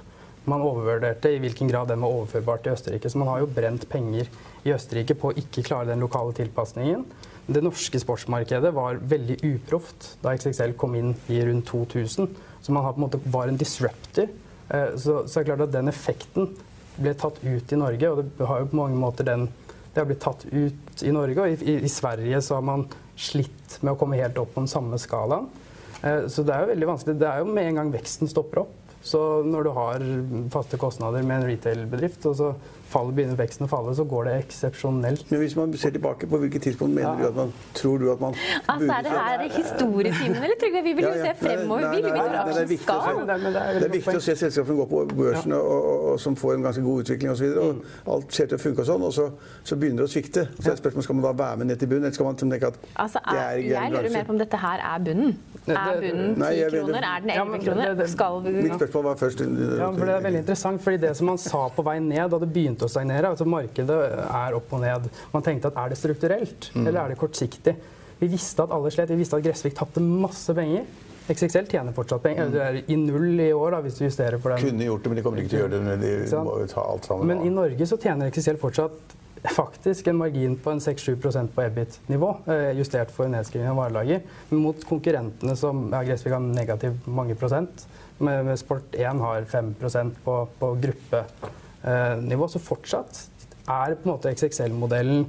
[0.49, 3.09] man overvurderte i hvilken grad den var overførbar til Østerrike.
[3.09, 4.29] Så man har jo brent penger
[4.65, 7.05] i Østerrike på å ikke klare den lokale tilpasningen.
[7.45, 12.31] Det norske sportsmarkedet var veldig uproft da XXL kom inn i rundt 2000.
[12.61, 14.31] Så man en måte var en disruptor.
[14.69, 16.49] Eh, Så, så er det klart at den effekten
[16.97, 19.49] ble tatt ut i Norge, og det har jo på mange måter den
[19.95, 22.81] det har blitt tatt ut i Norge, og i, i, i Sverige så har man
[23.15, 25.45] slitt med å komme helt opp på den samme skalaen.
[26.01, 27.15] Eh, så det er jo veldig vanskelig.
[27.21, 28.73] Det er jo med en gang veksten stopper opp.
[29.05, 30.03] Så når du har
[30.51, 32.49] faste kostnader med en retail-bedrift, og så
[32.87, 35.25] faller, begynner veksten å falle, så går det eksepsjonelt.
[35.31, 38.19] Men hvis man ser tilbake, på hvilket tidspunkt mener du at man tror du at
[38.21, 38.33] man
[38.69, 40.83] Altså, Er det her historietimen, eller Trygve?
[40.83, 41.33] Vi vil jo Ja, ja.
[41.33, 41.81] se fremover.
[41.81, 43.25] Nei, Vi vil nei, vite nei, det er aksjen viktig å se- skal.
[43.25, 46.19] Det er- er er viktig å se selskaper som går på børsen og, og, og
[46.19, 47.45] som får en ganske god utvikling osv.
[47.57, 49.29] Og, og alt ser til å funke og sånn, og så,
[49.63, 50.47] så begynner det å svikte.
[50.59, 52.67] Så er spørsmålet skal man da være med ned til bunnen, eller skal man tenke
[52.67, 55.35] at Altså, det er, en jeg lurer mer på om dette her er bunnen.
[55.65, 57.01] Er bunnen ti 10 kroner?
[57.01, 58.07] Er den Ja, 11 kroner?
[58.07, 59.39] Skal vi Mitt spørsmål var først
[59.79, 62.37] Ja, for Det er veldig interessant, fordi det som man sa på vei ned da
[62.39, 65.09] det begynte å stagnere altså Markedet er opp og ned.
[65.33, 67.75] Man tenkte at er det strukturelt, eller er det kortsiktig?
[68.19, 69.11] Vi visste at alle slet.
[69.11, 70.85] Vi visste at Gressvik tapte masse penger.
[71.25, 72.47] XXL tjener fortsatt penger.
[72.51, 72.55] Mm.
[72.61, 74.61] er i null i år, da, hvis du justerer for den.
[74.69, 76.15] Kunne gjort det, men de kommer ikke til å gjøre det.
[76.29, 77.31] De må jo ta alt sammen.
[77.31, 77.53] Men i.
[77.55, 79.15] Norge så tjener XXL fortsatt
[79.55, 84.23] faktisk en margin på en 6-7% på EBIT-nivå, eh, justert for nedskriving av varelager.
[84.49, 87.85] Mot konkurrentene som ja, Gressvik har negativ mange prosent,
[88.17, 90.71] med, med Sport1 har 5% på, på
[91.85, 93.25] gruppenivå, så fortsatt
[93.65, 95.25] er på en måte XXL-modellen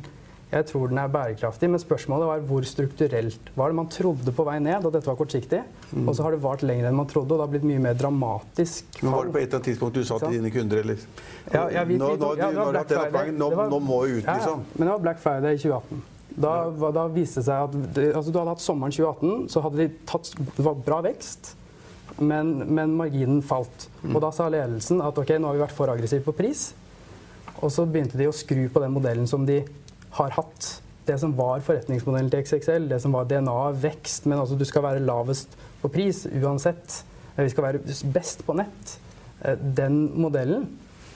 [0.47, 3.77] jeg tror den er bærekraftig, men spørsmålet var hvor strukturelt var det.
[3.81, 5.59] Man trodde på vei ned, og dette var kortsiktig.
[6.07, 7.97] Og så har det vart lenger enn man trodde, og det har blitt mye mer
[7.99, 9.01] dramatisk.
[9.03, 11.03] Men var det på et eller annet tidspunkt du sa til dine kunder, eller?
[11.51, 13.33] Ja, ja, vi, nå, nå, ja, det var Black Friday.
[13.35, 14.37] nå, nå må vi ut, Ja, ja.
[14.39, 14.63] liksom.
[14.77, 16.05] Men det var Black Friday i 2018.
[16.47, 16.55] Da,
[16.95, 20.35] da viste det seg at altså, Du hadde hatt sommeren 2018, så hadde de tatt
[20.37, 21.55] Det var bra vekst,
[22.19, 23.89] men, men marginen falt.
[24.07, 26.71] Og da sa ledelsen at ok, nå har vi vært for aggressive på pris.
[27.61, 29.63] Og så begynte de å skru på den modellen som de
[30.19, 30.71] har hatt.
[31.07, 34.85] Det som var forretningsmodellen til XXL, det som var DNA, vekst, men altså du skal
[34.89, 37.03] være lavest på pris uansett.
[37.37, 38.97] Vi skal være best på nett.
[39.45, 40.67] Eh, Den modellen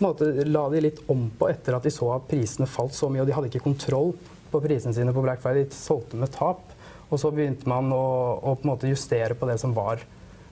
[0.00, 3.24] måte, la de litt om på etter at de så at prisene falt så mye,
[3.24, 4.14] og de hadde ikke kontroll
[4.50, 5.68] på prisene sine på Black Friday.
[5.68, 6.62] De solgte med tap.
[7.10, 10.02] Og så begynte man å, å justere på det som var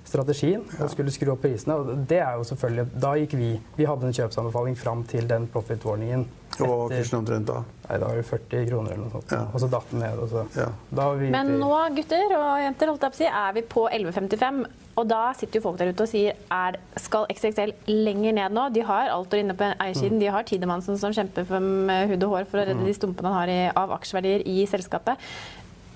[0.08, 1.76] strategien, og skulle skru opp prisene.
[1.78, 5.48] Og det er jo selvfølgelig Da gikk vi Vi hadde en kjøpsanbefaling fram til den
[5.52, 6.26] profit-warningen.
[6.64, 7.60] Og kursen omtrent da?
[7.86, 9.32] Nei, da var det 40 kroner eller noe sånt.
[9.32, 9.44] Ja.
[9.52, 10.18] Og så datt den ned.
[10.18, 10.44] Og så.
[10.58, 10.66] Ja.
[10.98, 14.58] Da Men nå, gutter og jenter, holdt jeg på å si, er vi på 11,55.
[14.98, 18.66] Og da sitter jo folk der ute og sier er, skal XXL lenger ned nå?
[18.74, 20.18] De har Altor inne på eiersiden.
[20.18, 23.30] De har Tidemannsen som kjemper for med hud og hår for å redde de stumpene
[23.30, 25.28] han har i, av aksjeverdier i selskapet.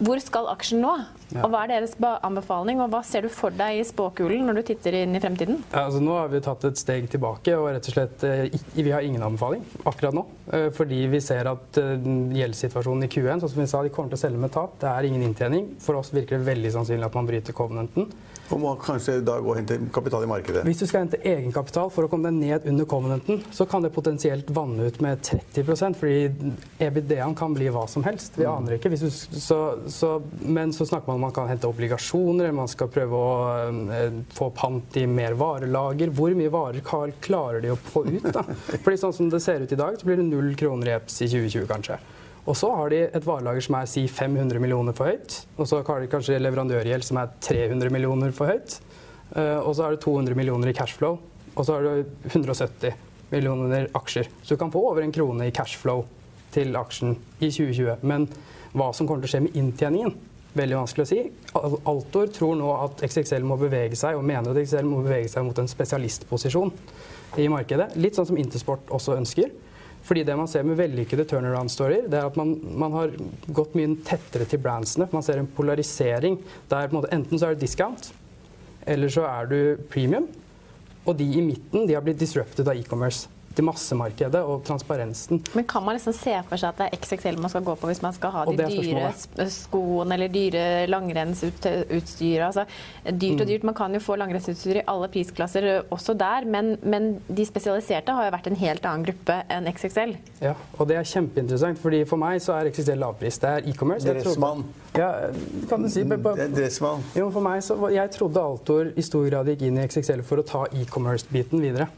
[0.02, 0.92] Hvor skal aksjen nå?
[1.40, 4.62] Og Hva er deres anbefaling, og hva ser du for deg i spåkulen når du
[4.68, 5.62] titter inn i fremtiden?
[5.72, 8.92] Ja, altså nå har vi tatt et steg tilbake og rett og slett eh, vi
[8.92, 10.26] har ingen anbefaling akkurat nå.
[10.52, 11.94] Eh, fordi vi ser at eh,
[12.36, 14.76] gjeldssituasjonen i Q1 sånn som vi sa, de kommer til å selge med tap.
[14.82, 15.72] Det er ingen inntjening.
[15.80, 18.10] For oss virker det veldig sannsynlig at man bryter covenanten.
[18.50, 20.64] Og må kanskje da gå og hente kapital i markedet?
[20.66, 23.92] Hvis du skal hente egenkapital for å komme deg ned under covenanten, så kan det
[23.94, 26.50] potensielt vanne ut med 30 fordi
[26.82, 28.36] EBD-en kan bli hva som helst.
[28.36, 28.52] Vi mm.
[28.52, 28.92] aner ikke.
[28.92, 32.90] Du, så, så, men så snakker man om man kan hente obligasjoner, eller man skal
[32.92, 33.36] prøve å
[33.96, 36.12] eh, få pant i mer varelager.
[36.12, 38.28] Hvor mye varer klarer de å få ut?
[38.32, 38.44] da?
[38.84, 41.22] Fordi sånn som det ser ut i dag, så blir det null kroner i EPS
[41.22, 42.00] i 2020, kanskje.
[42.42, 45.36] Og så har de et varelager som er si 500 millioner for høyt.
[45.56, 48.80] Og så har de kanskje leverandørgjeld som er 300 millioner for høyt.
[49.36, 51.20] Eh, og så har du 200 millioner i cashflow.
[51.52, 52.96] Og så har du 170
[53.30, 54.28] millioner aksjer.
[54.42, 56.02] Så du kan få over en krone i cashflow
[56.52, 58.02] til aksjen i 2020.
[58.02, 58.26] Men
[58.74, 60.14] hva som kommer til å skje med inntjeningen,
[60.56, 61.20] veldig vanskelig å si.
[61.88, 65.46] Altor tror nå at XXL må bevege seg, og mener at XXL må bevege seg
[65.46, 66.72] mot en spesialistposisjon
[67.40, 67.92] i markedet.
[68.00, 69.52] Litt sånn som Intersport også ønsker.
[70.02, 73.12] Fordi det man ser med vellykkede turnaround-storier, det er at man, man, har
[73.54, 75.06] gått mye tettere til brandsene.
[75.12, 78.10] Man ser en polarisering der en måte, enten så er det discount,
[78.86, 79.58] eller så er du
[79.92, 80.26] premium.
[81.06, 85.40] Og de i midten de har blitt disrupted av e-commerce til massemarkedet og transparensen.
[85.56, 87.90] Men kan man liksom se for seg at det er XXL man skal gå på
[87.90, 89.12] hvis man skal ha de dyre
[89.52, 92.46] skoene eller dyre langrennsutstyret?
[92.48, 92.66] Altså,
[93.06, 93.50] dyrt og mm.
[93.52, 93.66] dyrt.
[93.68, 98.28] Man kan jo få langrennsutstyr i alle prisklasser også der, men, men, de spesialiserte har
[98.28, 100.14] jo vært en helt annen gruppe enn XXL.
[100.42, 103.40] Ja, og det er kjempeinteressant, fordi for meg så er XXL lavpris.
[103.42, 104.06] Det er e-commerce.
[104.08, 104.66] Dressmann.
[104.96, 105.10] Ja,
[105.70, 106.04] kan du si.
[106.04, 107.04] Dressmann.
[107.16, 110.42] Jo, for meg så, Jeg trodde Altor i stor grad gikk inn i XXL for
[110.42, 111.88] å ta e-commerce-biten videre.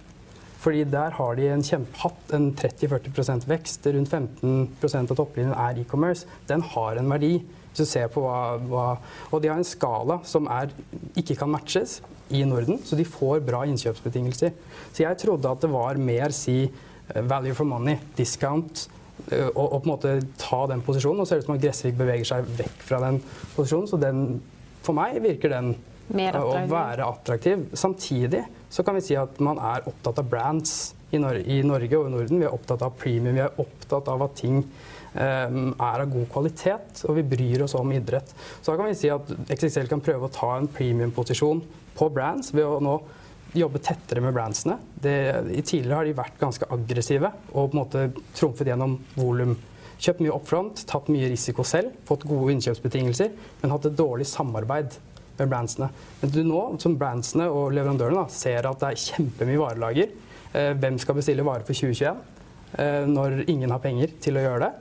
[0.65, 1.65] Fordi der har de en
[2.01, 3.85] hatt en 30-40% vekst.
[3.93, 6.25] Rundt 15% av topplinjen er e-commerce.
[6.49, 7.35] Den har en verdi.
[7.75, 8.87] Hvis du ser på hva, hva,
[9.31, 10.73] Og de har en skala som er,
[11.19, 11.99] ikke kan matches
[12.33, 14.55] i Norden, så de får bra innkjøpsbetingelser.
[14.95, 18.87] Så jeg trodde at det var mer si eh, value for money, discount,
[19.29, 21.21] eh, og, og på en måte ta den posisjonen.
[21.21, 23.21] Og ser ut som at Gressvik beveger seg vekk fra den
[23.57, 24.23] posisjonen, så den,
[24.87, 25.75] for meg virker den
[26.13, 27.69] å være attraktiv.
[27.73, 31.99] Samtidig så kan vi si at man er opptatt av brands i, Nor i Norge
[31.99, 32.43] og i Norden.
[32.43, 36.29] Vi er opptatt av premium, vi er opptatt av at ting um, er av god
[36.33, 38.35] kvalitet, og vi bryr oss om idrett.
[38.61, 41.63] Så da kan vi si at XXL kan prøve å ta en premiumposisjon
[41.95, 42.99] på brands ved å nå
[43.55, 44.81] jobbe tettere med brandsene.
[44.99, 45.15] Det,
[45.63, 49.55] tidligere har de vært ganske aggressive og på en måte trumfet gjennom volum.
[50.03, 54.99] Kjøpt mye oppfront, tatt mye risiko selv, fått gode innkjøpsbetingelser, men hatt et dårlig samarbeid
[55.39, 55.91] med brandsene.
[56.21, 60.15] Men du nå, som brandsene og leverandørene, da, ser at det er kjempemye varelager.
[60.55, 62.19] Eh, hvem skal bestille varer for 2021
[62.79, 64.73] eh, når ingen har penger til å gjøre det?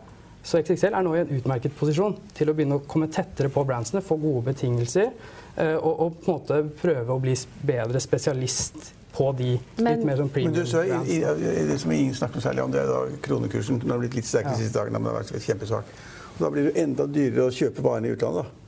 [0.43, 3.63] Så XXL er nå i en utmerket posisjon til å begynne å komme tettere på
[3.65, 8.91] brandsene, få gode betingelser eh, og, og, på en måte prøve å bli bedre spesialist
[9.13, 12.17] på de men, litt mer sånn premium men du, så, i, i, Det som ingen
[12.17, 13.79] snakker noe særlig om, det er da kronekursen.
[13.83, 15.93] Den har blitt litt sterk de siste dagene, men den har vært kjempesvak.
[16.39, 18.49] Da blir det enda dyrere å kjøpe varene i utlandet.
[18.49, 18.62] da.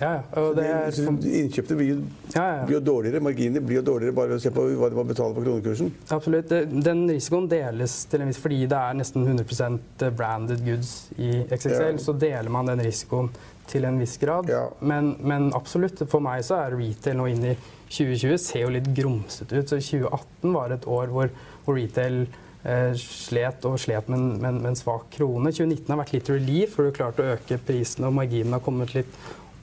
[0.00, 0.42] Ja, ja.
[0.58, 0.96] Er,
[1.38, 2.00] Innkjøpte blir,
[2.34, 3.22] ja, blir, jo dårligere.
[3.22, 5.92] Marginene blir jo dårligere bare ved å se på hva de må betale på kronekursen.
[6.14, 6.54] Absolutt.
[6.74, 12.00] Den risikoen deles til en viss fordi det er nesten 100% branded goods i XXL.
[12.02, 13.30] Så deler man den risikoen
[13.70, 14.50] til en viss grad.
[14.80, 17.54] Men, men, absolutt, for meg så er retail nå inn i
[17.94, 19.70] 2020 ser jo litt grumsete ut.
[19.70, 21.30] Så 2018 var et år hvor,
[21.64, 22.24] hvor retail
[22.66, 25.54] eh, slet og slet med, med, med, en svak krone.
[25.54, 28.64] 2019 har vært litt relief, for du har klart å øke prisene og marginene har
[28.64, 29.18] kommet litt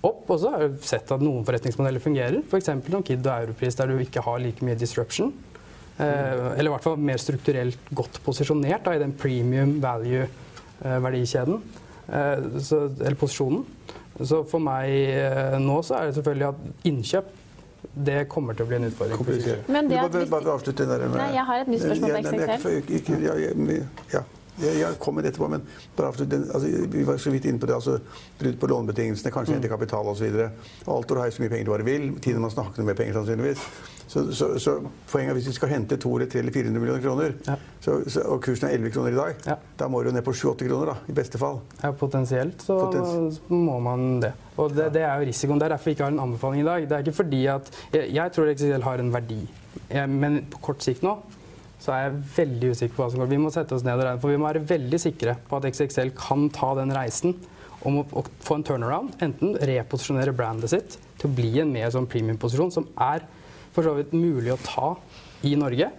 [0.07, 0.25] opp.
[0.29, 2.41] Og så har jeg sett at noen forretningsmodeller fungerer.
[2.45, 2.71] F.eks.
[2.71, 5.33] For noen Kid og Europris der du ikke har like mye disruption.
[5.97, 11.61] Eh, eller i hvert fall mer strukturelt godt posisjonert da, i den premium value-verdikjeden.
[12.07, 13.65] Eh, eller posisjonen.
[14.21, 17.37] Så for meg eh, nå så er det selvfølgelig at innkjøp
[17.91, 19.63] det kommer til å bli en utfordring.
[19.71, 21.17] Men det at bare, Bare avslutte der med...
[21.17, 24.21] Nei, jeg har et nytt spørsmål på XXL.
[24.61, 25.63] Ja, jeg kommer etterpå, men
[25.97, 27.75] bare men altså, Vi var så vidt inne på det.
[27.75, 27.99] altså
[28.39, 29.73] Brudd på lånebetingelsene, kanskje hente mm.
[29.77, 30.37] kapital osv.
[30.87, 32.13] Altor har jo så mye penger du bare vil.
[32.21, 33.65] Tiden man snakker med penger, sannsynligvis.
[34.11, 34.73] Så, så, så
[35.07, 37.53] poenget er hvis vi skal hente 200, 300 eller 400 millioner kroner, ja.
[37.79, 37.93] så,
[38.25, 39.55] og kursen er 11 kroner i dag, ja.
[39.79, 41.61] da må du ned på 7-8 kroner, da, i beste fall.
[41.79, 44.33] Ja, Potensielt så Potens må man det.
[44.59, 45.61] Og det, det, er jo risikoen.
[45.61, 46.89] Det er derfor jeg ikke har en anbefaling i dag.
[46.89, 49.39] Det er ikke fordi at Jeg, jeg tror XXL har en verdi,
[49.87, 51.15] jeg, men på kort sikt nå
[51.81, 53.31] så er jeg veldig usikker på hva som går.
[53.31, 55.65] Vi må sette oss ned og regne, for vi må være veldig sikre på at
[55.71, 57.33] XXL kan ta den reisen
[57.87, 59.15] om å, få en turnaround.
[59.23, 63.25] Enten reposisjonere brandet sitt til å bli en mer sånn premium-posisjon, som er
[63.73, 64.93] for så vidt mulig å ta
[65.47, 65.89] i Norge.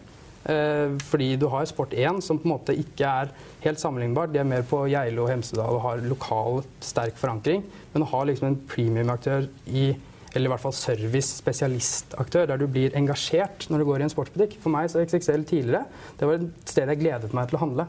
[0.43, 4.33] Eh, fordi du har Sport 1, som på en måte ikke er helt sammenlignbart.
[4.35, 7.67] De er mer på Geilo og Hemsedal og har lokal sterk forankring.
[7.95, 9.93] Men å ha liksom en premiumaktør i
[10.33, 14.57] eller i hvert fall service-spesialistaktør, der du blir engasjert når du går i en sportsbutikk.
[14.63, 15.85] For meg så XXL tidligere,
[16.19, 17.87] det var et sted jeg gledet meg til å handle.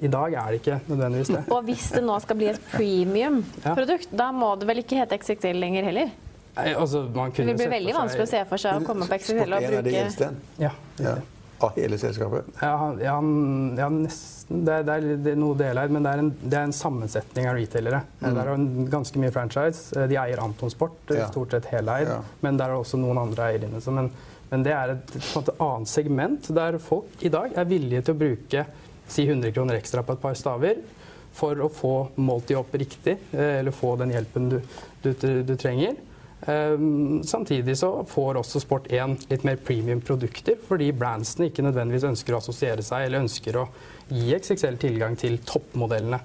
[0.00, 1.42] I dag er det ikke nødvendigvis det.
[1.52, 4.20] Og hvis det nå skal bli et premium-produkt, ja.
[4.22, 6.14] da må det vel ikke hete XXL lenger heller?
[6.56, 9.66] Nei, altså, det blir veldig vanskelig å se for seg å komme på XXL og
[9.66, 10.30] bruke Sport 1 er det eldste?
[10.62, 10.72] Ja.
[11.02, 11.18] ja.
[11.60, 12.46] Av hele selskapet?
[12.60, 13.16] Ja, ja,
[13.76, 14.64] ja nesten.
[14.64, 16.74] Det er, det er, det er noe deleid, men det er, en, det er, en,
[16.74, 18.00] sammensetning av retailere.
[18.18, 18.24] Mm.
[18.34, 20.06] Det er ganske mye franchise.
[20.10, 21.28] De eier Anton Sport, ja.
[21.30, 22.10] stort sett heleid,
[22.42, 23.82] men der er også noen andre eiere inne.
[23.94, 24.10] Men,
[24.50, 28.22] men, det er et, et, annet segment der folk i dag er villige til å
[28.24, 28.64] bruke
[29.10, 30.82] si 100 kroner ekstra på et par staver
[31.36, 34.58] for å få målt de opp riktig, eh, eller få den hjelpen du,
[35.04, 35.12] du,
[35.46, 35.94] du trenger.
[36.46, 42.36] Um, samtidig så får også Sport1 litt mer premium produkter, fordi brandsene ikke nødvendigvis ønsker
[42.36, 43.66] å assosiere seg eller ønsker å
[44.08, 46.22] gi XXL tilgang til toppmodellene.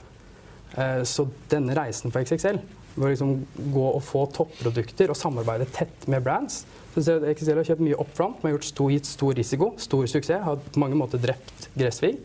[0.75, 2.61] Uh, så denne reisen for XXL,
[2.95, 3.35] å liksom
[3.75, 6.63] gå og få topprodukter og samarbeide tett med brands
[6.95, 10.43] så XXL har kjøpt mye upfront, men har gjort stor, gitt stor risiko, stor suksess,
[10.45, 12.21] har på mange måter drept Gressvig.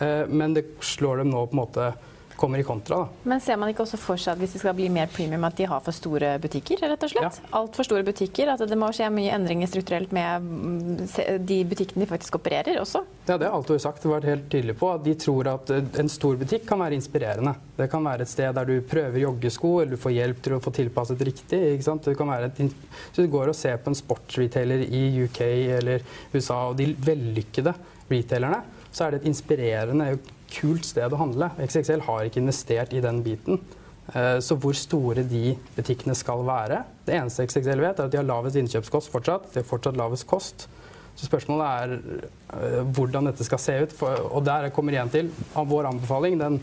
[0.00, 1.90] Uh, men det slår dem nå på en måte
[2.36, 2.96] kommer i kontra.
[2.96, 3.08] Da.
[3.22, 5.56] Men ser man ikke også for seg at hvis det skal bli mer premium, at
[5.58, 6.82] de har for store butikker?
[6.86, 7.38] rett og slett?
[7.40, 7.50] Ja.
[7.58, 8.52] Altfor store butikker?
[8.52, 13.02] At det må skje mye endringer strukturelt med mm, de butikkene de faktisk opererer også?
[13.26, 14.92] Ja, det har Altor sagt og vært helt tydelig på.
[15.04, 17.56] De tror at eh, en stor butikk kan være inspirerende.
[17.76, 20.62] Det kan være et sted der du prøver joggesko, eller du får hjelp til å
[20.62, 21.62] få tilpasset riktig.
[21.74, 22.06] ikke sant?
[22.06, 22.78] Det kan være et,
[23.12, 25.42] så du går og ser på en sportsretailer i UK
[25.80, 27.74] eller USA, og de vellykkede
[28.10, 30.10] retailerne, så er det et inspirerende
[30.52, 31.50] kult sted å handle.
[31.62, 33.60] XXL har ikke investert i den biten.
[34.14, 38.20] Eh, så hvor store de butikkene skal være Det eneste XXL vet, er at de
[38.20, 39.50] har lavest innkjøpskost fortsatt.
[39.52, 40.68] De har fortsatt lavest kost.
[41.16, 41.92] Så spørsmålet er
[42.52, 43.92] uh, hvordan dette skal se ut.
[44.36, 46.36] Og der kommer igjen til av vår anbefaling.
[46.36, 46.58] Den,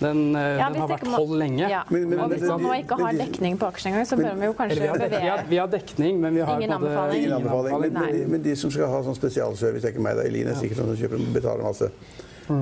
[0.00, 1.68] den, uh, ja, den har vært hold lenge.
[1.70, 1.84] Ja.
[1.86, 4.48] Men, men, men, hvis man nå ikke har dekning på aksjen engang, så bør vi
[4.48, 7.22] jo kanskje vi har, bevege vi har, vi har dekning, men vi har ingen anbefaling.
[7.28, 7.94] Ingen anbefaling.
[7.94, 10.82] Men, men, de som skal ha sånn spesialservice, er ikke meg, da, Eline, er sikkert
[10.82, 11.92] sånn som kjøper betaler masse.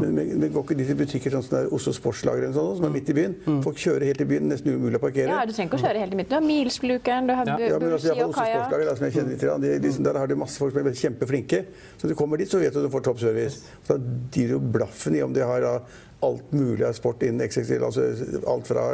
[0.01, 2.77] Men, men går ikke dit til butikker sånn som det er Oslo Sportslager eller sånn,
[2.79, 3.37] som er midt i byen?
[3.47, 3.61] Mm.
[3.67, 5.29] Folk kjører helt i byen, nesten umulig å parkere.
[5.31, 6.31] Ja, Du trenger ikke å kjøre helt i midten.
[6.31, 7.57] Du har Milsblukeren, du har ja.
[7.75, 10.37] ja, men altså, Oslo Sportslager, da, som jeg kjenner litt, de, liksom, Der har du
[10.41, 11.65] masse folk som er kjempeflinke.
[12.01, 13.75] Så du kommer dit, så vet du at du får toppservice.
[13.87, 15.75] Så da gir du blaffen i om de har da,
[16.21, 17.85] alt mulig av sport innen XXL.
[17.87, 18.07] Altså
[18.51, 18.87] alt fra,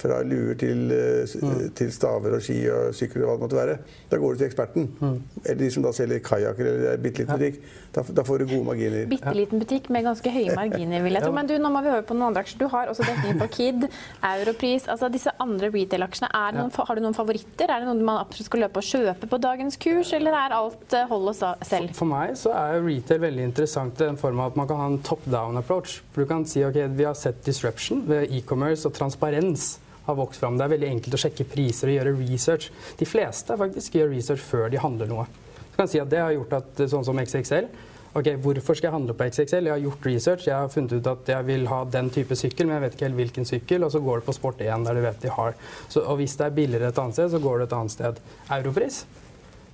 [0.00, 1.70] fra luer til, mm.
[1.78, 3.76] til, staver og ski og sykler og hva det måtte være.
[4.10, 4.88] Da går du til eksperten.
[5.00, 5.16] Mm.
[5.44, 7.60] Eller de som da selger kajakker eller bitte liten butikk.
[7.94, 9.06] Da, da, får du gode marginer.
[9.10, 11.34] Bitte liten butikk med ganske høye marginer, vil jeg tro.
[11.36, 12.60] Men du, nå må vi høre på noen andre aksjer.
[12.64, 13.86] Du har også dekning på Kid,
[14.32, 14.88] Europris.
[14.90, 16.30] Altså disse andre retail-aksjene.
[16.34, 17.70] Har du noen favoritter?
[17.70, 20.96] Er det noe man absolutt skal løpe og kjøpe på dagens kurs, eller er alt
[20.96, 21.94] eh, hold oss selv?
[21.94, 24.82] For, for meg så er retail veldig interessant i den form av at man kan
[24.82, 26.00] ha en top down approach.
[26.12, 29.74] For du kan si ok, vi har sett disruption ved e-commerce og transparens
[30.06, 30.58] har vokst fram.
[30.58, 32.70] Det er veldig enkelt å sjekke priser og gjøre research.
[33.00, 35.26] De fleste faktisk gjør research før de handler noe.
[35.64, 37.66] Så kan si at Det har gjort at sånn som XXL
[38.14, 39.66] Ok, Hvorfor skal jeg handle på XXL?
[39.66, 40.44] Jeg har gjort research.
[40.46, 43.06] Jeg har funnet ut at jeg vil ha den type sykkel, men jeg vet ikke
[43.08, 43.82] helt hvilken sykkel.
[43.82, 45.56] Og så går det på Sport1, der du vet de har.
[45.88, 48.20] Så, og hvis det er billigere et annet sted, så går det et annet sted.
[48.54, 49.00] Europris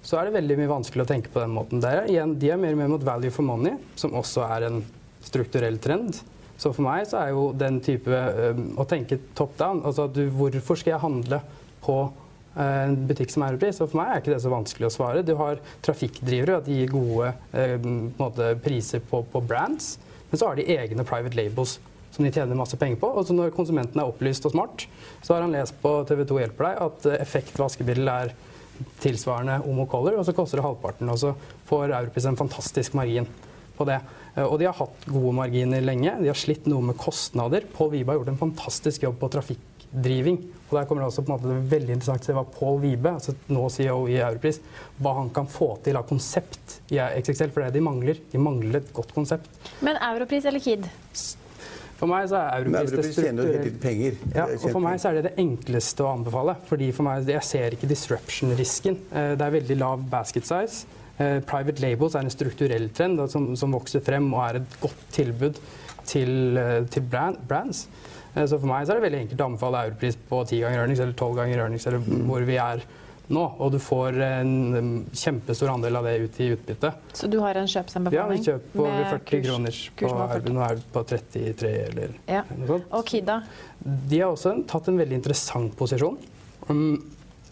[0.01, 1.83] så er det veldig mye vanskelig å tenke på den måten.
[1.85, 4.81] Der, igjen, de er mer og mer mot value for money, som også er en
[5.21, 6.23] strukturell trend.
[6.61, 10.27] Så for meg så er jo den type uh, å tenke top down altså du,
[10.35, 11.41] Hvorfor skal jeg handle
[11.81, 13.81] på uh, en butikk som europris?
[13.81, 15.25] Og for meg er ikke det så vanskelig å svare.
[15.25, 17.89] Du har trafikkdrivere, de gir gode uh,
[18.21, 19.95] måte, priser på, på, brands.
[20.29, 21.79] Men så har de egne private labels
[22.11, 23.09] som de tjener masse penger på.
[23.09, 24.85] Og så når konsumenten er opplyst og smart,
[25.25, 28.35] så har han lest på TV2 hjelper deg at effekt vaskemiddel er
[29.01, 31.09] tilsvarende Omo Color, og så koster det halvparten.
[31.13, 31.33] Og så
[31.71, 33.29] får Europris en fantastisk margin
[33.81, 33.99] på det.
[34.37, 36.15] Eh, og de har hatt gode marginer lenge.
[36.21, 37.67] De har slitt noe med kostnader.
[37.75, 40.39] Pål Vibe har gjort en fantastisk jobb på trafikkdriving.
[40.71, 43.17] Og der kommer det også på en måte veldig interessant å se hva Pål Vibe,
[43.19, 44.61] altså nå CEO i Europris,
[45.03, 47.51] hva han kan få til av konsept i XXL.
[47.51, 48.25] For det er det de mangler.
[48.31, 49.51] De mangler et godt konsept.
[49.83, 50.87] Men Europris eller Kid?
[52.01, 54.15] For meg så er Europris, Europris det tjener jo helt litt penger.
[54.33, 56.55] Ja, og for meg så er det det enkleste å anbefale.
[56.71, 58.97] Fordi for meg, Jeg ser ikke disruption-risken.
[59.13, 61.00] Eh, det er veldig lav basket size.
[61.21, 64.79] Eh, private labels er en strukturell trend da, som, som, vokser frem og er et
[64.81, 65.59] godt tilbud
[66.09, 67.85] til, eh, til brand, brands.
[68.33, 70.81] Eh, så for meg så er det veldig enkelt å anbefale europris på ti ganger
[70.81, 72.25] earnings eller tolv ganger earnings, eller mm.
[72.31, 72.87] hvor vi er
[73.37, 73.45] nå.
[73.61, 74.57] Og du får en
[75.13, 76.95] kjempestor andel av det ut i utbytte.
[77.21, 78.17] Så du har en kjøpsanbefaling?
[78.17, 82.19] Ja, vi kjøper på 40 kurs, kroner på Arbin, nå er vi på 33 eller
[82.25, 82.47] ja.
[82.57, 82.91] noe sånt.
[82.97, 83.43] Og Kida?
[83.85, 86.17] De har også tatt en veldig interessant posisjon.
[86.71, 86.95] Um,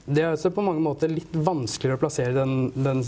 [0.08, 3.02] det er også på mange måter litt vanskeligere å plassere den, den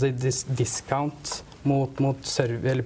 [0.57, 2.29] discount mot, mot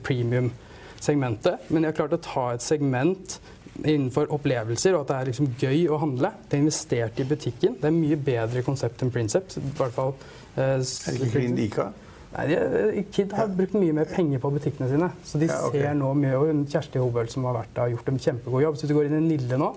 [0.05, 1.67] premium-segmentet.
[1.69, 3.39] Men de har klart å ta et segment
[3.83, 6.31] innenfor opplevelser, og at det er liksom gøy å handle.
[6.47, 7.75] Det er investert i butikken.
[7.81, 9.57] Det er mye bedre konsept enn Princept.
[9.59, 10.15] I hvert fall,
[10.55, 11.89] eh, er det ikke Ica?
[12.35, 15.11] Nei, de, Kid har brukt mye mer penger på butikkene sine.
[15.23, 15.85] Så de ja, okay.
[15.85, 18.75] ser nå mye Og Kjersti Hobøl som har vært der, har gjort en kjempegod jobb.
[18.75, 19.69] Så hvis du går inn i Nille nå,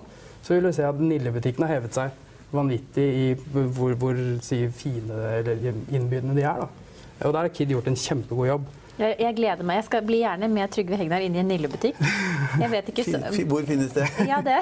[0.43, 5.21] så vil du se at Nille-butikken har hevet seg vanvittig i hvor, hvor si, fine
[5.39, 6.65] eller innbydende de er.
[6.65, 6.69] Da.
[7.27, 8.67] Og der har Kid gjort en kjempegod jobb.
[8.99, 9.77] Jeg, jeg, gleder meg.
[9.79, 11.99] Jeg skal bli gjerne med Trygve Hegnar inn i en Nille-butikk.
[12.59, 14.07] Hvor finnes det?
[14.27, 14.57] Ja, det.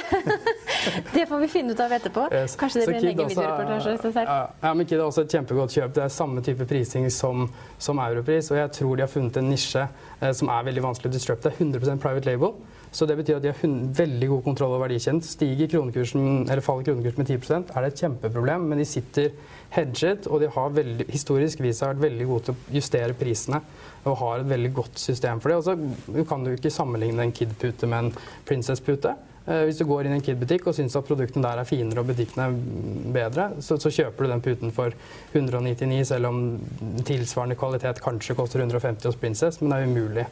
[1.15, 2.27] det får vi finne ut av etterpå.
[2.59, 4.25] Kanskje det blir en egen videoreportasje.
[4.27, 5.95] Ja, ja, men Kid er også et kjempegodt kjøp.
[5.97, 7.47] Det er samme type prising som,
[7.81, 8.51] som Europris.
[8.53, 11.55] Og jeg tror de har funnet en nisje eh, som er veldig vanskelig å disrupte.
[11.57, 12.53] 100% private label.
[12.97, 15.21] Så det betyr at de har veldig god kontroll over verdikjeden.
[15.21, 18.65] Stiger kronekursen, eller faller kronekursen med 10% er det et kjempeproblem.
[18.71, 19.35] Men de sitter
[19.75, 23.61] hedget, og de har veldig, historisk vist vært veldig gode til å justere prisene.
[24.07, 25.59] Og har et veldig godt system for det.
[25.61, 25.77] Altså,
[26.15, 29.13] du kan du ikke sammenligne en Kid-pute med en Princess-pute.
[29.45, 32.01] Eh, hvis du går inn i en Kid-butikk og syns at produktene der er finere
[32.01, 32.57] og butikkene er
[33.19, 34.97] bedre, så, så, kjøper du den puten for
[35.37, 36.41] 199, selv om
[37.05, 40.27] tilsvarende kvalitet kanskje koster 150 hos Princess, men det er umulig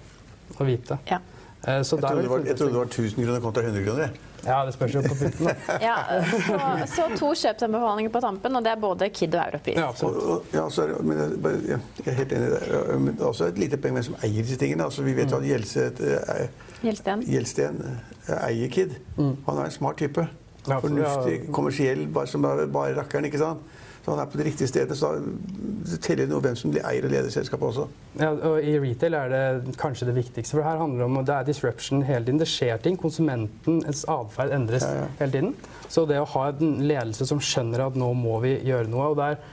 [0.58, 1.00] å vite.
[1.14, 1.22] Ja.
[1.68, 4.10] Eh, jeg trodde, det var, jeg trodde det var 1000 kroner kontra 100 kroner.
[4.46, 5.48] Ja, det spørs jo på putten.
[5.88, 5.96] ja,
[6.46, 6.60] så,
[6.96, 9.80] så, to kjøpsanbefalinger på tampen, og det er både Kid og Europris.
[9.80, 10.54] Ja, absolutt.
[10.54, 11.32] Ja, er men jeg,
[11.72, 12.98] jeg, er helt enig der.
[13.00, 14.86] Men også et lite poeng hvem som eier disse tingene.
[14.86, 16.46] Altså, vi vet jo at eh,
[16.86, 17.26] Gjelsten.
[17.26, 18.94] Gjelsten eh, eier Kid.
[19.18, 19.34] Mm.
[19.48, 20.28] Han er en smart type.
[20.66, 23.26] Fornuftig, kommersiell, bare som bare, bare rakkeren.
[23.26, 23.66] ikke sant?
[24.06, 24.96] Så han er på det riktige stedet.
[24.98, 25.08] Så
[25.90, 27.88] det teller noe hvem som eier og leder selskapet også.
[28.20, 30.54] Ja, og I retail er det kanskje det viktigste.
[30.54, 32.42] For her handler om det er disruption hele tiden.
[32.44, 33.00] Det skjer ting.
[33.02, 35.08] Konsumentens atferd endres ja, ja.
[35.24, 35.56] hele tiden.
[35.90, 39.18] Så det å ha en ledelse som skjønner at nå må vi gjøre noe og
[39.18, 39.46] det er,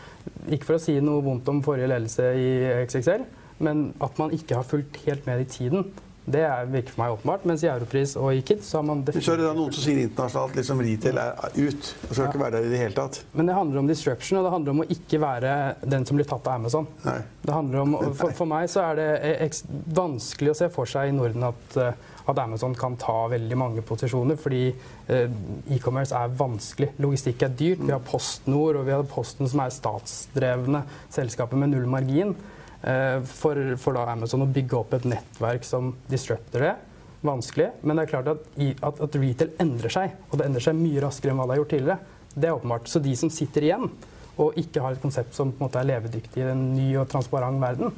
[0.54, 2.50] Ikke for å si noe vondt om forrige ledelse i
[2.84, 3.24] XXL,
[3.64, 5.88] men at man ikke har fulgt helt med i tiden.
[6.24, 7.44] Det virker for meg åpenbart.
[7.50, 9.74] Mens i Europris og i Kid så har man definitivt Så er det da noen
[9.74, 11.88] som sier internasjonalt liksom retail er ut.
[12.08, 12.28] og skal ja.
[12.30, 13.18] ikke være der i det hele tatt.
[13.32, 15.56] Men det handler om disruption, og det handler om å ikke være
[15.96, 16.86] den som blir tatt av Amazon.
[17.02, 17.18] Nei.
[17.42, 19.50] Det handler om, for, for meg så er det
[19.98, 23.82] vanskelig å se for seg i Norden at, eh, at Amazon kan ta veldig mange
[23.86, 25.26] posisjoner, fordi eh,
[25.74, 26.92] e-commerce er vanskelig.
[27.02, 27.82] Logistikk er dyrt.
[27.82, 32.36] Vi har PostNord og vi har Posten, som er statsdrevne selskaper med null margin.
[32.82, 36.72] Eh, for, for da Amazon å bygge opp et nettverk som disrupter det.
[37.22, 37.68] Vanskelig.
[37.86, 41.04] Men det er klart at, at, at, retail endrer seg, og det endrer seg mye
[41.04, 42.16] raskere enn hva det har gjort tidligere.
[42.32, 42.88] Det er åpenbart.
[42.90, 43.86] Så de som sitter igjen
[44.40, 47.06] og ikke har et konsept som på en måte er levedyktig i en ny og
[47.12, 47.92] transparent verden,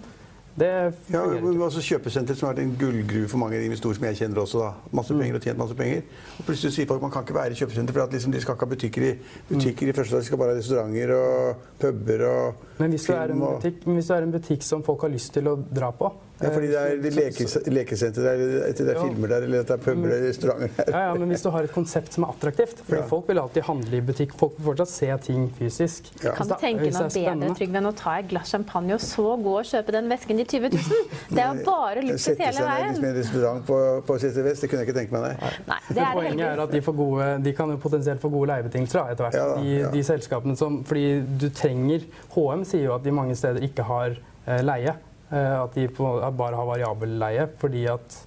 [0.55, 0.67] det
[1.11, 1.21] ja,
[1.65, 4.61] altså Kjøpesenter som har vært en gullgruve for mange investorer som jeg kjenner også.
[4.63, 4.91] da.
[4.95, 5.23] Masse mm.
[5.23, 6.05] penger og tjent masse penger.
[6.39, 8.55] Og plutselig sier folk man kan ikke være i kjøpesenter for at liksom, de skal
[8.55, 9.11] ikke ha butikker i
[9.49, 10.23] butikker i første dag.
[10.23, 14.15] De skal bare ha restauranter og puber og men hvis, film, butikk, men hvis du
[14.17, 16.11] er en butikk som folk har lyst til å dra på,
[16.43, 18.41] ja, fordi det er de lekes, lekesenter der,
[18.75, 20.89] det er filmer der, eller det er puber eller restauranter der.
[20.91, 23.07] Ja, ja, men hvis du har et konsept som er attraktivt fordi ja.
[23.07, 24.35] Folk vil alltid handle i butikk.
[24.39, 26.09] Folk vil fortsatt se ting fysisk.
[26.25, 26.33] Ja.
[26.35, 29.53] Kan du tenke noe bedre Trygve, enn å ta et glass champagne og så gå
[29.61, 31.05] og kjøpe den vesken de 20 000?
[31.31, 32.51] Det er bare luksus hele veien.
[32.51, 35.15] Sette seg ned med en restaurant på, på City Vest, det kunne jeg ikke tenke
[35.15, 35.53] meg, nei.
[35.71, 39.15] nei det er Poenget er at de, gode, de, kan jo potensielt få gode leiebetingelser
[39.15, 39.39] etter hvert.
[39.39, 41.07] Ja, de, de, selskapene som Fordi
[41.39, 42.05] du trenger
[42.35, 44.95] HM sier jo at de mange steder ikke har eh, leie.
[45.31, 48.19] Eh, at de bare har variabel leie fordi at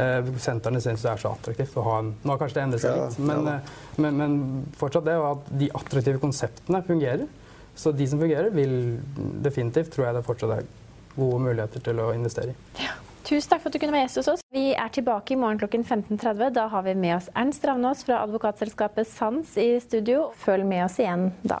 [0.00, 2.84] eh, sentrene syns det er så attraktivt å ha en Nå har kanskje det endret
[2.84, 3.52] seg litt, men.
[3.52, 4.40] Eh, men, men,
[4.80, 7.28] fortsatt det at de attraktive konseptene fungerer.
[7.76, 8.98] Så de som fungerer, vil
[9.44, 10.66] definitivt, tror jeg det fortsatt er
[11.14, 12.82] gode muligheter til å investere i.
[12.82, 12.96] Ja.
[13.30, 14.44] Tusen takk for at du kunne være gjest hos oss.
[14.50, 16.54] Vi er tilbake i morgen klokken 15.30.
[16.56, 20.30] Da har vi med oss Ernst Ravnås fra advokatselskapet Sans i studio.
[20.40, 21.60] Følg med oss igjen da.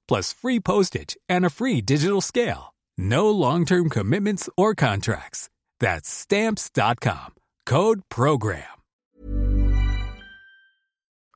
[0.11, 2.73] plus free postage and a free digital scale.
[2.97, 5.47] No long-term commitments or contracts.
[5.79, 7.33] That's Stamps.com.
[7.65, 8.81] Code PROGRAM.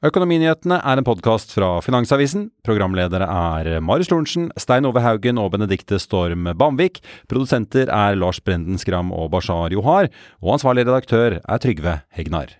[0.05, 2.49] Økonominyhetene er en podkast fra Finansavisen.
[2.67, 6.99] Programledere er Marius Lorentzen, Stein Ove Haugen og Benedikte Storm Bamvik.
[7.31, 10.11] Produsenter er Lars Brenden Skram og Bashar Johar.
[10.43, 12.53] Og ansvarlig redaktør er Trygve Hegnar.